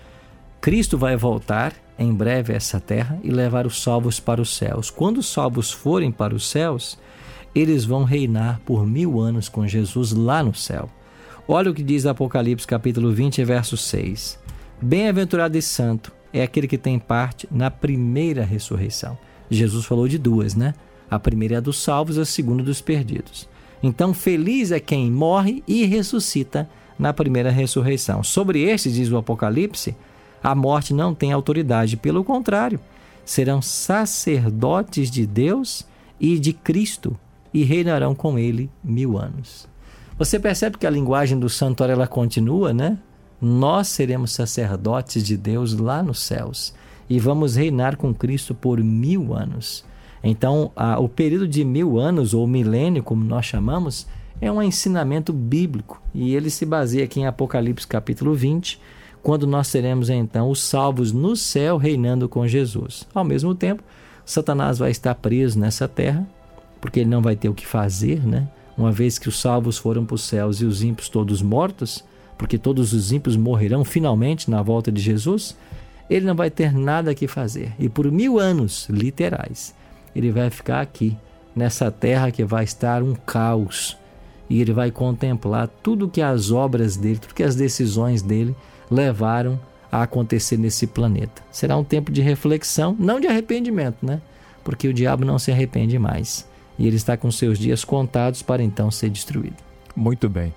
Cristo 0.61 0.97
vai 0.97 1.15
voltar 1.15 1.73
em 1.97 2.13
breve 2.13 2.53
essa 2.53 2.79
terra 2.79 3.19
e 3.23 3.29
levar 3.29 3.65
os 3.65 3.81
salvos 3.81 4.19
para 4.19 4.41
os 4.41 4.55
céus. 4.55 4.89
Quando 4.89 5.19
os 5.19 5.27
salvos 5.27 5.71
forem 5.71 6.11
para 6.11 6.35
os 6.35 6.49
céus, 6.49 6.97
eles 7.53 7.85
vão 7.85 8.03
reinar 8.03 8.59
por 8.65 8.85
mil 8.85 9.19
anos 9.19 9.47
com 9.47 9.67
Jesus 9.67 10.11
lá 10.11 10.43
no 10.43 10.53
céu. 10.53 10.89
Olha 11.47 11.71
o 11.71 11.73
que 11.73 11.83
diz 11.83 12.05
Apocalipse 12.05 12.67
capítulo 12.67 13.11
20, 13.11 13.43
verso 13.43 13.77
6. 13.77 14.39
Bem-aventurado 14.81 15.57
e 15.57 15.61
santo 15.61 16.11
é 16.33 16.43
aquele 16.43 16.67
que 16.67 16.77
tem 16.77 16.99
parte 16.99 17.47
na 17.49 17.71
primeira 17.71 18.43
ressurreição. 18.43 19.17
Jesus 19.49 19.85
falou 19.85 20.07
de 20.07 20.17
duas, 20.17 20.55
né? 20.55 20.73
A 21.09 21.19
primeira 21.19 21.55
é 21.55 21.57
a 21.57 21.61
dos 21.61 21.81
salvos, 21.81 22.17
a 22.17 22.25
segunda 22.25 22.63
dos 22.63 22.81
perdidos. 22.81 23.47
Então, 23.81 24.13
feliz 24.13 24.71
é 24.71 24.79
quem 24.79 25.09
morre 25.11 25.63
e 25.67 25.85
ressuscita 25.85 26.67
na 26.97 27.13
primeira 27.13 27.51
ressurreição. 27.51 28.23
Sobre 28.23 28.63
este, 28.63 28.91
diz 28.91 29.11
o 29.11 29.17
Apocalipse, 29.17 29.95
a 30.45 30.53
morte 30.53 30.93
não 30.93 31.15
tem 31.15 31.31
autoridade, 31.31 31.97
pelo 31.97 32.23
contrário, 32.23 32.79
serão 33.25 33.63
sacerdotes 33.63 35.09
de 35.09 35.25
Deus 35.25 35.87
e 36.19 36.37
de 36.37 36.53
Cristo 36.53 37.17
e 37.51 37.63
reinarão 37.63 38.13
com 38.13 38.37
ele 38.37 38.69
mil 38.83 39.17
anos. 39.17 39.67
Você 40.19 40.39
percebe 40.39 40.77
que 40.77 40.85
a 40.85 40.91
linguagem 40.91 41.39
do 41.39 41.49
santuário 41.49 41.93
ela 41.93 42.05
continua, 42.05 42.71
né? 42.71 42.99
Nós 43.41 43.87
seremos 43.87 44.33
sacerdotes 44.33 45.23
de 45.23 45.35
Deus 45.35 45.73
lá 45.73 46.03
nos 46.03 46.19
céus 46.19 46.75
e 47.09 47.19
vamos 47.19 47.55
reinar 47.55 47.97
com 47.97 48.13
Cristo 48.13 48.53
por 48.53 48.79
mil 48.83 49.33
anos. 49.33 49.83
Então, 50.23 50.71
a, 50.75 50.99
o 50.99 51.09
período 51.09 51.47
de 51.47 51.65
mil 51.65 51.97
anos, 51.99 52.35
ou 52.35 52.45
milênio, 52.45 53.01
como 53.01 53.23
nós 53.23 53.47
chamamos, 53.47 54.05
é 54.39 54.51
um 54.51 54.61
ensinamento 54.61 55.33
bíblico 55.33 55.99
e 56.13 56.35
ele 56.35 56.51
se 56.51 56.67
baseia 56.67 57.05
aqui 57.05 57.19
em 57.19 57.25
Apocalipse 57.25 57.87
capítulo 57.87 58.35
20, 58.35 58.79
quando 59.25 59.47
nós 59.47 59.69
seremos 59.69 60.11
então 60.11 60.51
os 60.51 60.61
salvos 60.61 61.11
no 61.11 61.35
céu 61.35 61.77
reinando 61.77 62.29
com 62.29 62.47
Jesus. 62.47 63.07
Ao 63.11 63.23
mesmo 63.23 63.55
tempo, 63.55 63.81
Satanás 64.23 64.77
vai 64.77 64.91
estar 64.91 65.15
preso 65.15 65.57
nessa 65.57 65.87
terra, 65.87 66.27
porque 66.79 66.99
ele 66.99 67.09
não 67.09 67.23
vai 67.23 67.35
ter 67.35 67.49
o 67.49 67.53
que 67.55 67.65
fazer, 67.65 68.23
né? 68.23 68.47
Uma 68.77 68.91
vez 68.91 69.17
que 69.17 69.27
os 69.27 69.41
salvos 69.41 69.79
foram 69.79 70.05
para 70.05 70.13
os 70.13 70.21
céus 70.21 70.61
e 70.61 70.65
os 70.65 70.83
ímpios 70.83 71.09
todos 71.09 71.41
mortos, 71.41 72.05
porque 72.37 72.55
todos 72.55 72.93
os 72.93 73.11
ímpios 73.11 73.35
morrerão 73.35 73.83
finalmente 73.83 74.51
na 74.51 74.61
volta 74.61 74.91
de 74.91 75.01
Jesus, 75.01 75.57
ele 76.07 76.27
não 76.27 76.35
vai 76.35 76.51
ter 76.51 76.71
nada 76.71 77.15
que 77.15 77.27
fazer. 77.27 77.73
E 77.79 77.89
por 77.89 78.11
mil 78.11 78.37
anos 78.37 78.87
literais, 78.91 79.73
ele 80.15 80.31
vai 80.31 80.51
ficar 80.51 80.81
aqui, 80.81 81.17
nessa 81.55 81.89
terra 81.89 82.29
que 82.29 82.43
vai 82.43 82.63
estar 82.63 83.01
um 83.01 83.15
caos. 83.15 83.97
E 84.47 84.61
ele 84.61 84.71
vai 84.71 84.91
contemplar 84.91 85.67
tudo 85.81 86.07
que 86.07 86.21
as 86.21 86.51
obras 86.51 86.95
dele, 86.95 87.17
tudo 87.17 87.33
que 87.33 87.41
as 87.41 87.55
decisões 87.55 88.21
dele 88.21 88.55
levaram 88.89 89.59
a 89.91 90.03
acontecer 90.03 90.57
nesse 90.57 90.87
planeta. 90.87 91.41
Será 91.51 91.77
um 91.77 91.83
tempo 91.83 92.11
de 92.11 92.21
reflexão, 92.21 92.95
não 92.99 93.19
de 93.19 93.27
arrependimento, 93.27 94.05
né? 94.05 94.21
Porque 94.63 94.87
o 94.87 94.93
diabo 94.93 95.23
não 95.23 95.39
se 95.39 95.51
arrepende 95.51 95.97
mais. 95.97 96.47
E 96.77 96.87
ele 96.87 96.95
está 96.95 97.15
com 97.15 97.31
seus 97.31 97.57
dias 97.57 97.85
contados 97.85 98.41
para 98.41 98.63
então 98.63 98.91
ser 98.91 99.09
destruído. 99.09 99.57
Muito 99.95 100.27
bem. 100.27 100.53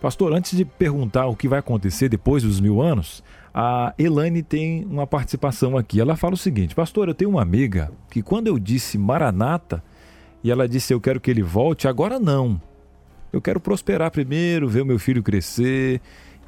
Pastor, 0.00 0.32
antes 0.32 0.56
de 0.56 0.64
perguntar 0.64 1.26
o 1.26 1.36
que 1.36 1.46
vai 1.46 1.58
acontecer 1.58 2.08
depois 2.08 2.42
dos 2.42 2.58
mil 2.58 2.80
anos, 2.80 3.22
a 3.52 3.94
Elaine 3.98 4.42
tem 4.42 4.84
uma 4.86 5.06
participação 5.06 5.76
aqui. 5.76 6.00
Ela 6.00 6.16
fala 6.16 6.34
o 6.34 6.38
seguinte: 6.38 6.74
Pastor, 6.74 7.08
eu 7.08 7.14
tenho 7.14 7.30
uma 7.30 7.42
amiga 7.42 7.92
que 8.10 8.22
quando 8.22 8.46
eu 8.46 8.58
disse 8.58 8.96
Maranata 8.96 9.82
e 10.42 10.50
ela 10.50 10.68
disse 10.68 10.94
eu 10.94 11.00
quero 11.00 11.20
que 11.20 11.30
ele 11.30 11.42
volte, 11.42 11.86
agora 11.86 12.18
não. 12.18 12.60
Eu 13.32 13.40
quero 13.40 13.60
prosperar 13.60 14.10
primeiro, 14.10 14.68
ver 14.68 14.82
o 14.82 14.86
meu 14.86 14.98
filho 14.98 15.22
crescer. 15.22 16.00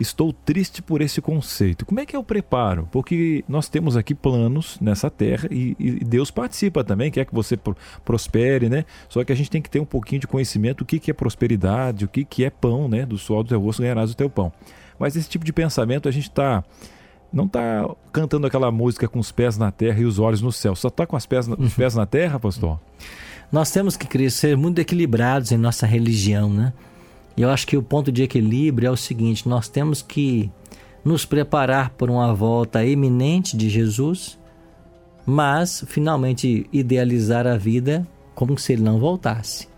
Estou 0.02 0.32
triste 0.32 0.82
por 0.82 1.00
esse 1.00 1.20
conceito. 1.20 1.86
Como 1.86 2.00
é 2.00 2.04
que 2.04 2.16
eu 2.16 2.22
preparo? 2.22 2.88
Porque 2.90 3.44
nós 3.48 3.68
temos 3.68 3.96
aqui 3.96 4.14
planos 4.14 4.76
nessa 4.80 5.08
terra 5.08 5.48
e, 5.50 5.76
e 5.78 5.90
Deus 6.04 6.30
participa 6.30 6.82
também, 6.82 7.10
quer 7.10 7.24
que 7.24 7.34
você 7.34 7.58
prospere, 8.04 8.68
né? 8.68 8.84
Só 9.08 9.24
que 9.24 9.32
a 9.32 9.34
gente 9.34 9.50
tem 9.50 9.62
que 9.62 9.70
ter 9.70 9.80
um 9.80 9.84
pouquinho 9.84 10.20
de 10.20 10.26
conhecimento 10.26 10.78
do 10.78 10.84
que, 10.84 10.98
que 10.98 11.10
é 11.10 11.14
prosperidade, 11.14 12.04
o 12.04 12.08
que, 12.08 12.24
que 12.24 12.44
é 12.44 12.50
pão, 12.50 12.88
né? 12.88 13.06
Do 13.06 13.16
suor 13.16 13.44
do 13.44 13.48
teu 13.50 13.64
osso 13.64 13.80
ganharás 13.80 14.10
o 14.10 14.16
teu 14.16 14.28
pão. 14.28 14.52
Mas 14.98 15.16
esse 15.16 15.28
tipo 15.28 15.44
de 15.44 15.52
pensamento 15.52 16.08
a 16.08 16.12
gente 16.12 16.28
está 16.28 16.62
não 17.32 17.46
está 17.46 17.88
cantando 18.12 18.46
aquela 18.46 18.70
música 18.70 19.08
com 19.08 19.18
os 19.18 19.32
pés 19.32 19.56
na 19.56 19.70
terra 19.70 20.00
e 20.00 20.04
os 20.04 20.18
olhos 20.18 20.42
no 20.42 20.52
céu, 20.52 20.76
só 20.76 20.88
está 20.88 21.06
com 21.06 21.16
os 21.16 21.24
pés, 21.24 21.48
os 21.48 21.72
pés 21.72 21.94
na 21.94 22.04
terra, 22.04 22.38
pastor? 22.38 22.78
Nós 23.50 23.70
temos 23.70 23.96
que 23.96 24.06
crescer 24.06 24.56
muito 24.56 24.80
equilibrados 24.80 25.52
em 25.52 25.56
nossa 25.56 25.86
religião, 25.86 26.52
né? 26.52 26.72
E 27.36 27.42
eu 27.42 27.50
acho 27.50 27.66
que 27.66 27.76
o 27.76 27.82
ponto 27.82 28.12
de 28.12 28.22
equilíbrio 28.22 28.88
é 28.88 28.90
o 28.90 28.96
seguinte: 28.96 29.48
nós 29.48 29.68
temos 29.68 30.02
que 30.02 30.50
nos 31.04 31.24
preparar 31.24 31.90
por 31.90 32.10
uma 32.10 32.32
volta 32.34 32.84
eminente 32.84 33.56
de 33.56 33.68
Jesus, 33.68 34.38
mas 35.26 35.84
finalmente 35.86 36.66
idealizar 36.72 37.46
a 37.46 37.56
vida 37.56 38.06
como 38.34 38.58
se 38.58 38.72
ele 38.72 38.82
não 38.82 38.98
voltasse. 38.98 39.68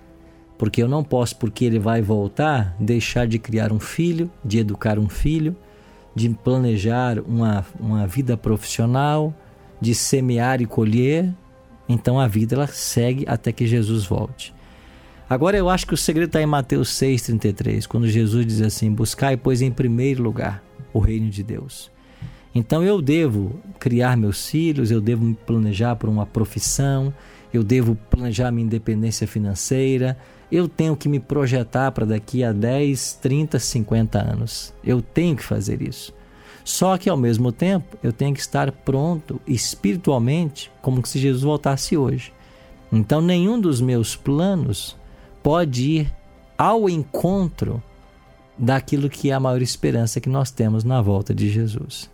Porque 0.57 0.83
eu 0.83 0.89
não 0.89 1.03
posso, 1.03 1.37
porque 1.37 1.65
ele 1.65 1.79
vai 1.79 2.01
voltar, 2.01 2.77
deixar 2.79 3.27
de 3.27 3.39
criar 3.39 3.73
um 3.73 3.81
filho, 3.81 4.31
de 4.45 4.59
educar 4.59 4.99
um 4.99 5.09
filho, 5.09 5.57
de 6.15 6.29
planejar 6.29 7.19
uma, 7.21 7.65
uma 7.79 8.07
vida 8.07 8.37
profissional, 8.37 9.35
de 9.81 9.95
semear 9.95 10.63
e 10.63 10.67
colher. 10.67 11.35
Então 11.89 12.21
a 12.21 12.29
vida 12.29 12.55
ela 12.55 12.67
segue 12.69 13.25
até 13.27 13.53
que 13.53 13.67
Jesus 13.67 14.05
volte. 14.07 14.55
Agora 15.29 15.57
eu 15.57 15.71
acho 15.71 15.87
que 15.87 15.95
o 15.95 15.97
segredo 15.97 16.29
está 16.29 16.43
em 16.43 16.47
Mateus 16.47 16.91
6,33, 16.91 17.87
quando 17.87 18.07
Jesus 18.07 18.47
diz 18.47 18.61
assim: 18.61 18.93
Buscai, 18.93 19.37
pois, 19.37 19.63
em 19.63 19.71
primeiro 19.71 20.23
lugar 20.23 20.63
o 20.93 20.99
reino 20.99 21.31
de 21.31 21.43
Deus. 21.43 21.91
Então 22.55 22.85
eu 22.85 23.03
devo 23.03 23.59
criar 23.81 24.17
meus 24.17 24.49
filhos, 24.49 24.91
eu 24.91 25.01
devo 25.01 25.25
me 25.25 25.35
planejar 25.35 25.97
por 25.97 26.09
uma 26.09 26.25
profissão, 26.25 27.13
eu 27.53 27.65
devo 27.65 27.97
planejar 28.09 28.53
minha 28.53 28.65
independência 28.65 29.27
financeira, 29.27 30.17
eu 30.53 30.69
tenho 30.69 30.97
que 30.97 31.09
me 31.09 31.19
projetar 31.19 31.91
para 31.91 32.07
daqui 32.07 32.45
a 32.45 32.53
10, 32.53 33.19
30, 33.21 33.59
50 33.59 34.19
anos. 34.19 34.73
Eu 34.85 35.03
tenho 35.03 35.35
que 35.35 35.43
fazer 35.43 35.83
isso. 35.83 36.15
Só 36.65 36.97
que 36.97 37.11
ao 37.11 37.17
mesmo 37.17 37.51
tempo 37.51 37.99
eu 38.03 38.13
tenho 38.13 38.33
que 38.33 38.41
estar 38.41 38.71
pronto 38.71 39.41
espiritualmente, 39.47 40.71
como 40.81 41.05
se 41.05 41.19
Jesus 41.19 41.43
voltasse 41.43 41.97
hoje. 41.97 42.33
Então 42.93 43.21
nenhum 43.21 43.61
dos 43.61 43.81
meus 43.81 44.15
planos 44.15 44.97
pode 45.45 45.85
ir 45.85 46.15
ao 46.59 46.91
encontro 46.91 47.81
daquilo 48.59 49.09
que 49.09 49.31
é 49.31 49.35
a 49.35 49.41
maior 49.41 49.63
esperança 49.63 50.21
que 50.21 50.29
nós 50.29 50.51
temos 50.51 50.83
na 50.83 51.01
volta 51.01 51.33
de 51.33 51.49
Jesus. 51.49 52.11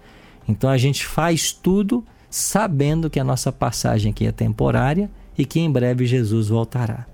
Então 0.46 0.68
a 0.68 0.76
gente 0.76 1.06
faz 1.06 1.50
tudo 1.50 2.04
sabendo 2.28 3.08
que 3.08 3.18
a 3.18 3.24
nossa 3.24 3.50
passagem 3.50 4.10
aqui 4.10 4.26
é 4.26 4.32
temporária 4.32 5.10
e 5.38 5.46
que 5.46 5.60
em 5.60 5.70
breve 5.70 6.04
Jesus 6.04 6.48
voltará 6.48 7.06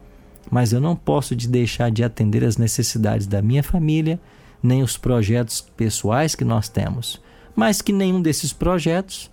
mas 0.50 0.72
eu 0.72 0.80
não 0.80 0.94
posso 0.94 1.34
de 1.34 1.48
deixar 1.48 1.90
de 1.90 2.04
atender 2.04 2.44
as 2.44 2.56
necessidades 2.56 3.26
da 3.26 3.42
minha 3.42 3.62
família, 3.62 4.20
nem 4.62 4.82
os 4.82 4.96
projetos 4.96 5.60
pessoais 5.60 6.34
que 6.34 6.44
nós 6.44 6.68
temos, 6.68 7.20
mas 7.54 7.82
que 7.82 7.92
nenhum 7.92 8.22
desses 8.22 8.52
projetos 8.52 9.30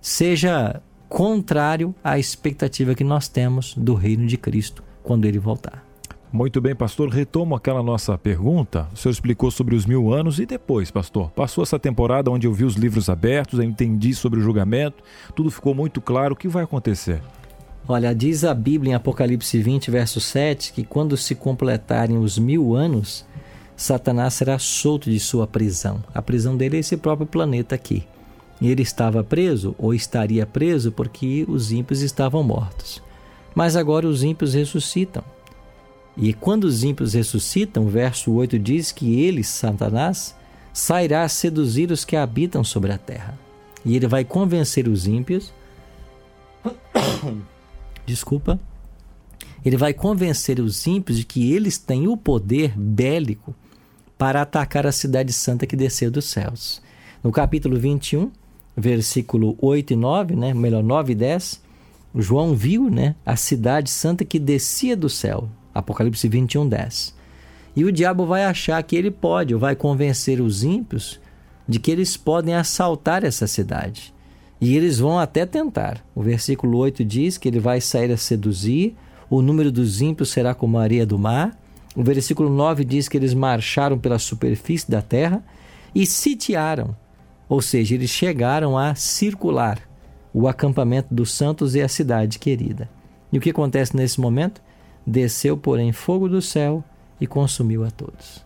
seja 0.00 0.82
contrário 1.08 1.94
à 2.02 2.18
expectativa 2.18 2.94
que 2.94 3.04
nós 3.04 3.28
temos 3.28 3.74
do 3.76 3.94
reino 3.94 4.26
de 4.26 4.36
Cristo 4.36 4.82
quando 5.02 5.24
ele 5.24 5.38
voltar. 5.38 5.87
Muito 6.30 6.60
bem, 6.60 6.74
pastor. 6.74 7.08
Retomo 7.08 7.54
aquela 7.54 7.82
nossa 7.82 8.18
pergunta. 8.18 8.86
O 8.92 8.96
senhor 8.96 9.12
explicou 9.12 9.50
sobre 9.50 9.74
os 9.74 9.86
mil 9.86 10.12
anos 10.12 10.38
e 10.38 10.44
depois, 10.44 10.90
pastor? 10.90 11.30
Passou 11.30 11.62
essa 11.62 11.78
temporada 11.78 12.30
onde 12.30 12.46
eu 12.46 12.52
vi 12.52 12.64
os 12.64 12.74
livros 12.74 13.08
abertos, 13.08 13.58
eu 13.58 13.64
entendi 13.64 14.14
sobre 14.14 14.38
o 14.38 14.42
julgamento, 14.42 15.02
tudo 15.34 15.50
ficou 15.50 15.74
muito 15.74 16.02
claro. 16.02 16.34
O 16.34 16.36
que 16.36 16.46
vai 16.46 16.64
acontecer? 16.64 17.22
Olha, 17.86 18.14
diz 18.14 18.44
a 18.44 18.52
Bíblia 18.52 18.90
em 18.90 18.94
Apocalipse 18.94 19.62
20, 19.62 19.90
verso 19.90 20.20
7, 20.20 20.74
que 20.74 20.84
quando 20.84 21.16
se 21.16 21.34
completarem 21.34 22.18
os 22.18 22.38
mil 22.38 22.74
anos, 22.74 23.24
Satanás 23.74 24.34
será 24.34 24.58
solto 24.58 25.10
de 25.10 25.18
sua 25.18 25.46
prisão. 25.46 26.04
A 26.14 26.20
prisão 26.20 26.54
dele 26.54 26.76
é 26.76 26.80
esse 26.80 26.98
próprio 26.98 27.26
planeta 27.26 27.74
aqui. 27.74 28.04
E 28.60 28.68
ele 28.68 28.82
estava 28.82 29.24
preso, 29.24 29.74
ou 29.78 29.94
estaria 29.94 30.44
preso, 30.44 30.92
porque 30.92 31.46
os 31.48 31.72
ímpios 31.72 32.02
estavam 32.02 32.42
mortos. 32.42 33.02
Mas 33.54 33.76
agora 33.76 34.06
os 34.06 34.22
ímpios 34.22 34.52
ressuscitam. 34.52 35.24
E 36.18 36.32
quando 36.32 36.64
os 36.64 36.82
ímpios 36.82 37.14
ressuscitam, 37.14 37.86
verso 37.86 38.32
8 38.32 38.58
diz 38.58 38.92
que 38.92 39.20
ele, 39.20 39.44
Satanás, 39.44 40.34
sairá 40.72 41.22
a 41.22 41.28
seduzir 41.28 41.90
os 41.90 42.04
que 42.04 42.16
habitam 42.16 42.62
sobre 42.64 42.92
a 42.92 42.98
terra. 42.98 43.38
E 43.84 43.94
ele 43.94 44.08
vai 44.08 44.24
convencer 44.24 44.88
os 44.88 45.06
ímpios 45.06 45.52
desculpa, 48.06 48.58
ele 49.64 49.76
vai 49.76 49.92
convencer 49.92 50.60
os 50.60 50.86
ímpios 50.86 51.18
de 51.18 51.24
que 51.24 51.52
eles 51.52 51.78
têm 51.78 52.08
o 52.08 52.16
poder 52.16 52.72
bélico 52.76 53.54
para 54.16 54.42
atacar 54.42 54.86
a 54.86 54.92
cidade 54.92 55.32
santa 55.32 55.66
que 55.66 55.76
desceu 55.76 56.10
dos 56.10 56.26
céus. 56.26 56.82
No 57.22 57.30
capítulo 57.30 57.78
21, 57.78 58.30
versículo 58.76 59.56
8 59.60 59.92
e 59.92 59.96
9, 59.96 60.36
né, 60.36 60.54
melhor 60.54 60.82
9 60.82 61.12
e 61.12 61.14
10, 61.14 61.62
João 62.14 62.54
viu 62.54 62.88
né, 62.90 63.14
a 63.24 63.36
cidade 63.36 63.90
santa 63.90 64.24
que 64.24 64.38
descia 64.38 64.96
do 64.96 65.08
céu. 65.08 65.48
Apocalipse 65.78 66.28
21, 66.28 66.68
10. 66.68 67.14
E 67.76 67.84
o 67.84 67.92
diabo 67.92 68.26
vai 68.26 68.44
achar 68.44 68.82
que 68.82 68.96
ele 68.96 69.10
pode, 69.10 69.54
ou 69.54 69.60
vai 69.60 69.76
convencer 69.76 70.40
os 70.40 70.64
ímpios 70.64 71.20
de 71.66 71.78
que 71.78 71.90
eles 71.90 72.16
podem 72.16 72.54
assaltar 72.54 73.24
essa 73.24 73.46
cidade. 73.46 74.12
E 74.60 74.76
eles 74.76 74.98
vão 74.98 75.18
até 75.18 75.46
tentar. 75.46 76.04
O 76.14 76.22
versículo 76.22 76.78
8 76.78 77.04
diz 77.04 77.38
que 77.38 77.46
ele 77.46 77.60
vai 77.60 77.80
sair 77.80 78.10
a 78.10 78.16
seduzir, 78.16 78.96
o 79.30 79.42
número 79.42 79.70
dos 79.70 80.00
ímpios 80.00 80.30
será 80.30 80.54
como 80.54 80.78
a 80.78 80.82
areia 80.82 81.06
do 81.06 81.18
mar. 81.18 81.56
O 81.94 82.02
versículo 82.02 82.48
9 82.48 82.84
diz 82.84 83.08
que 83.08 83.16
eles 83.16 83.34
marcharam 83.34 83.98
pela 83.98 84.18
superfície 84.18 84.90
da 84.90 85.02
terra 85.02 85.44
e 85.94 86.06
sitiaram, 86.06 86.96
ou 87.48 87.62
seja, 87.62 87.94
eles 87.94 88.10
chegaram 88.10 88.76
a 88.76 88.94
circular 88.94 89.80
o 90.32 90.46
acampamento 90.46 91.12
dos 91.12 91.32
santos 91.32 91.74
e 91.74 91.80
a 91.80 91.88
cidade 91.88 92.38
querida. 92.38 92.88
E 93.32 93.38
o 93.38 93.40
que 93.40 93.50
acontece 93.50 93.96
nesse 93.96 94.20
momento? 94.20 94.60
Desceu, 95.10 95.56
porém, 95.56 95.90
fogo 95.90 96.28
do 96.28 96.42
céu 96.42 96.84
e 97.18 97.26
consumiu 97.26 97.82
a 97.82 97.90
todos. 97.90 98.44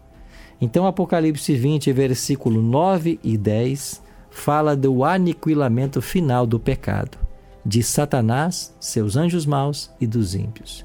Então, 0.60 0.86
Apocalipse 0.86 1.56
20, 1.56 1.92
versículo 1.92 2.62
9 2.62 3.18
e 3.20 3.36
10 3.36 4.00
fala 4.30 4.76
do 4.76 5.02
aniquilamento 5.02 6.00
final 6.00 6.46
do 6.46 6.60
pecado, 6.60 7.18
de 7.66 7.82
Satanás, 7.82 8.72
seus 8.78 9.16
anjos 9.16 9.44
maus 9.44 9.90
e 10.00 10.06
dos 10.06 10.36
ímpios. 10.36 10.84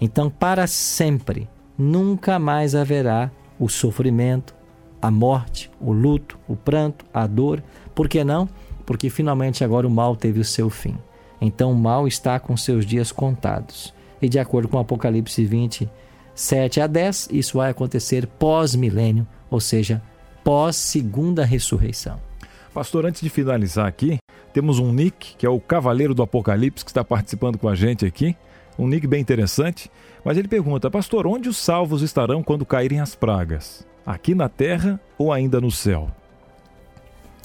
Então, 0.00 0.30
para 0.30 0.66
sempre, 0.66 1.46
nunca 1.76 2.38
mais 2.38 2.74
haverá 2.74 3.30
o 3.58 3.68
sofrimento, 3.68 4.54
a 5.02 5.10
morte, 5.10 5.70
o 5.78 5.92
luto, 5.92 6.38
o 6.48 6.56
pranto, 6.56 7.04
a 7.12 7.26
dor. 7.26 7.62
Por 7.94 8.08
que 8.08 8.24
não? 8.24 8.48
Porque 8.86 9.10
finalmente 9.10 9.62
agora 9.62 9.86
o 9.86 9.90
mal 9.90 10.16
teve 10.16 10.40
o 10.40 10.44
seu 10.44 10.70
fim. 10.70 10.96
Então 11.40 11.72
o 11.72 11.76
mal 11.76 12.08
está 12.08 12.40
com 12.40 12.56
seus 12.56 12.86
dias 12.86 13.12
contados. 13.12 13.92
E 14.20 14.28
de 14.28 14.38
acordo 14.38 14.68
com 14.68 14.78
Apocalipse 14.78 15.44
20, 15.44 15.88
7 16.34 16.80
a 16.80 16.86
10, 16.86 17.28
isso 17.32 17.58
vai 17.58 17.70
acontecer 17.70 18.26
pós-milênio, 18.26 19.26
ou 19.50 19.60
seja, 19.60 20.02
pós-segunda 20.44 21.44
ressurreição. 21.44 22.20
Pastor, 22.72 23.04
antes 23.04 23.20
de 23.20 23.28
finalizar 23.28 23.86
aqui, 23.86 24.18
temos 24.52 24.78
um 24.78 24.92
nick, 24.92 25.34
que 25.36 25.44
é 25.44 25.50
o 25.50 25.60
Cavaleiro 25.60 26.14
do 26.14 26.22
Apocalipse, 26.22 26.84
que 26.84 26.90
está 26.90 27.04
participando 27.04 27.58
com 27.58 27.68
a 27.68 27.74
gente 27.74 28.06
aqui. 28.06 28.36
Um 28.78 28.86
nick 28.86 29.06
bem 29.06 29.20
interessante. 29.20 29.90
Mas 30.24 30.36
ele 30.36 30.48
pergunta, 30.48 30.90
pastor, 30.90 31.26
onde 31.26 31.48
os 31.48 31.56
salvos 31.56 32.02
estarão 32.02 32.42
quando 32.42 32.64
caírem 32.64 33.00
as 33.00 33.14
pragas? 33.14 33.86
Aqui 34.06 34.34
na 34.34 34.48
terra 34.48 35.00
ou 35.18 35.32
ainda 35.32 35.60
no 35.60 35.70
céu? 35.70 36.10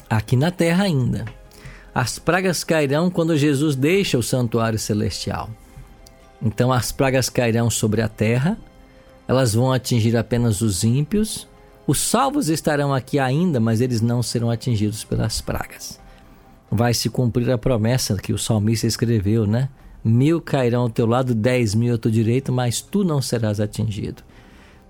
Aqui 0.10 0.36
na 0.36 0.52
terra 0.52 0.84
ainda. 0.84 1.26
As 1.94 2.20
pragas 2.20 2.64
cairão 2.64 3.10
quando 3.10 3.38
Jesus 3.38 3.76
deixa 3.76 4.18
o 4.18 4.24
santuário 4.24 4.78
celestial. 4.78 5.50
Então 6.42 6.72
as 6.72 6.92
pragas 6.92 7.30
cairão 7.30 7.70
sobre 7.70 8.02
a 8.02 8.10
terra 8.10 8.58
elas 9.28 9.54
vão 9.54 9.72
atingir 9.72 10.16
apenas 10.16 10.62
os 10.62 10.84
ímpios. 10.84 11.48
Os 11.88 12.00
salvos 12.00 12.50
estarão 12.50 12.94
aqui 12.94 13.20
ainda, 13.20 13.60
mas 13.60 13.82
eles 13.82 14.02
não 14.02 14.22
serão 14.22 14.50
atingidos 14.50 15.04
pelas 15.04 15.42
pragas. 15.42 16.00
Vai 16.70 16.94
se 16.94 17.10
cumprir 17.10 17.50
a 17.52 17.58
promessa 17.58 18.16
que 18.18 18.34
o 18.34 18.38
salmista 18.38 18.88
escreveu, 18.88 19.46
né? 19.46 19.70
Mil 20.04 20.40
cairão 20.40 20.84
ao 20.84 20.90
teu 20.90 21.06
lado, 21.06 21.34
dez 21.34 21.74
mil 21.74 21.94
ao 21.94 21.98
teu 21.98 22.12
direito, 22.12 22.52
mas 22.52 22.82
tu 22.82 23.04
não 23.04 23.22
serás 23.22 23.60
atingido. 23.60 24.22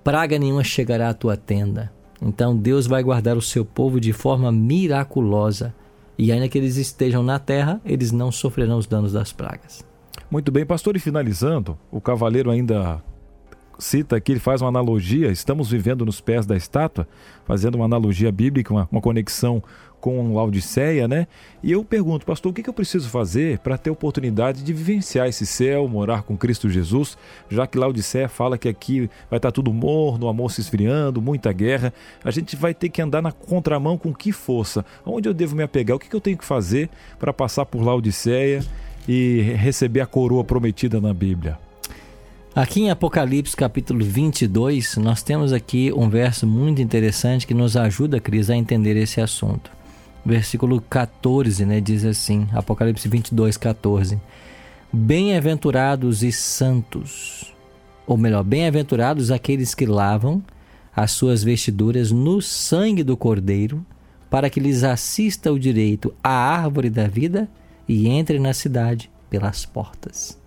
Praga 0.03 0.37
nenhuma 0.37 0.63
chegará 0.63 1.09
à 1.09 1.13
tua 1.13 1.37
tenda. 1.37 1.91
Então 2.21 2.55
Deus 2.55 2.87
vai 2.87 3.03
guardar 3.03 3.37
o 3.37 3.41
seu 3.41 3.63
povo 3.63 3.99
de 3.99 4.11
forma 4.13 4.51
miraculosa. 4.51 5.73
E 6.17 6.31
ainda 6.31 6.47
que 6.47 6.57
eles 6.57 6.77
estejam 6.77 7.23
na 7.23 7.39
terra, 7.39 7.81
eles 7.85 8.11
não 8.11 8.31
sofrerão 8.31 8.77
os 8.77 8.87
danos 8.87 9.13
das 9.13 9.33
pragas. 9.33 9.83
Muito 10.29 10.51
bem, 10.51 10.65
pastor, 10.65 10.95
e 10.95 10.99
finalizando, 10.99 11.77
o 11.91 12.01
cavaleiro 12.01 12.49
ainda 12.49 13.01
cita 13.77 14.15
aqui, 14.15 14.31
ele 14.33 14.39
faz 14.39 14.61
uma 14.61 14.69
analogia, 14.69 15.31
estamos 15.31 15.69
vivendo 15.69 16.05
nos 16.05 16.21
pés 16.21 16.45
da 16.45 16.55
estátua, 16.55 17.07
fazendo 17.45 17.75
uma 17.75 17.85
analogia 17.85 18.31
bíblica, 18.31 18.73
uma, 18.73 18.87
uma 18.91 19.01
conexão 19.01 19.61
com 19.99 20.35
Laodiceia, 20.35 21.07
né? 21.07 21.27
E 21.63 21.71
eu 21.71 21.83
pergunto, 21.83 22.27
pastor, 22.27 22.51
o 22.51 22.53
que, 22.53 22.61
que 22.61 22.69
eu 22.69 22.73
preciso 22.73 23.09
fazer 23.09 23.57
para 23.59 23.75
ter 23.75 23.89
oportunidade 23.89 24.63
de 24.63 24.71
vivenciar 24.71 25.27
esse 25.27 25.47
céu, 25.47 25.87
morar 25.87 26.21
com 26.21 26.37
Cristo 26.37 26.69
Jesus, 26.69 27.17
já 27.49 27.65
que 27.65 27.77
Laodiceia 27.77 28.29
fala 28.29 28.55
que 28.55 28.69
aqui 28.69 29.09
vai 29.29 29.37
estar 29.37 29.49
tá 29.49 29.51
tudo 29.51 29.73
morno, 29.73 30.27
o 30.27 30.29
amor 30.29 30.51
se 30.51 30.61
esfriando, 30.61 31.21
muita 31.21 31.51
guerra, 31.51 31.91
a 32.23 32.29
gente 32.29 32.55
vai 32.55 32.73
ter 32.73 32.89
que 32.89 33.01
andar 33.01 33.21
na 33.21 33.31
contramão 33.31 33.97
com 33.97 34.13
que 34.13 34.31
força? 34.31 34.85
Onde 35.03 35.27
eu 35.27 35.33
devo 35.33 35.55
me 35.55 35.63
apegar? 35.63 35.97
O 35.97 35.99
que, 35.99 36.07
que 36.07 36.15
eu 36.15 36.21
tenho 36.21 36.37
que 36.37 36.45
fazer 36.45 36.89
para 37.17 37.33
passar 37.33 37.65
por 37.65 37.81
Laodiceia 37.81 38.63
e 39.07 39.41
receber 39.57 40.01
a 40.01 40.05
coroa 40.05 40.43
prometida 40.43 40.99
na 40.99 41.13
Bíblia? 41.13 41.57
Aqui 42.55 42.83
em 42.83 42.89
Apocalipse 42.89 43.53
capítulo 43.53 44.03
22, 44.03 44.95
nós 44.95 45.21
temos 45.21 45.51
aqui 45.51 45.91
um 45.91 46.09
verso 46.09 46.47
muito 46.47 46.81
interessante 46.81 47.45
que 47.45 47.53
nos 47.53 47.75
ajuda, 47.75 48.19
Cris, 48.19 48.49
a 48.49 48.55
entender 48.55 48.95
esse 48.95 49.19
assunto. 49.19 49.69
Versículo 50.25 50.79
14, 50.79 51.65
né, 51.65 51.81
diz 51.81 52.05
assim, 52.05 52.47
Apocalipse 52.53 53.09
22, 53.09 53.57
14. 53.57 54.17
Bem-aventurados 54.91 56.23
e 56.23 56.31
santos, 56.31 57.53
ou 58.07 58.15
melhor, 58.15 58.41
bem-aventurados 58.41 59.31
aqueles 59.31 59.75
que 59.75 59.85
lavam 59.85 60.41
as 60.95 61.11
suas 61.11 61.43
vestiduras 61.43 62.09
no 62.09 62.41
sangue 62.41 63.03
do 63.03 63.17
Cordeiro, 63.17 63.85
para 64.29 64.49
que 64.49 64.61
lhes 64.61 64.83
assista 64.85 65.51
o 65.51 65.59
direito 65.59 66.13
à 66.23 66.29
árvore 66.29 66.89
da 66.89 67.05
vida 67.05 67.49
e 67.87 68.07
entre 68.07 68.39
na 68.39 68.53
cidade 68.53 69.11
pelas 69.29 69.65
portas. 69.65 70.37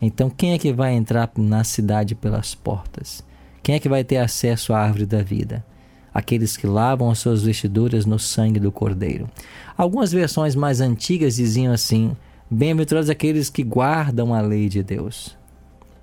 Então, 0.00 0.28
quem 0.28 0.52
é 0.52 0.58
que 0.58 0.72
vai 0.72 0.92
entrar 0.94 1.30
na 1.36 1.64
cidade 1.64 2.14
pelas 2.14 2.54
portas? 2.54 3.24
Quem 3.62 3.74
é 3.74 3.78
que 3.78 3.88
vai 3.88 4.04
ter 4.04 4.18
acesso 4.18 4.74
à 4.74 4.80
árvore 4.80 5.06
da 5.06 5.22
vida? 5.22 5.64
Aqueles 6.12 6.56
que 6.56 6.66
lavam 6.66 7.10
as 7.10 7.18
suas 7.18 7.42
vestiduras 7.42 8.04
no 8.04 8.18
sangue 8.18 8.60
do 8.60 8.70
Cordeiro. 8.70 9.28
Algumas 9.76 10.12
versões 10.12 10.54
mais 10.54 10.80
antigas 10.80 11.36
diziam 11.36 11.72
assim: 11.72 12.14
Bem-aventurados 12.50 13.08
aqueles 13.08 13.48
que 13.48 13.64
guardam 13.64 14.34
a 14.34 14.40
lei 14.40 14.68
de 14.68 14.82
Deus. 14.82 15.36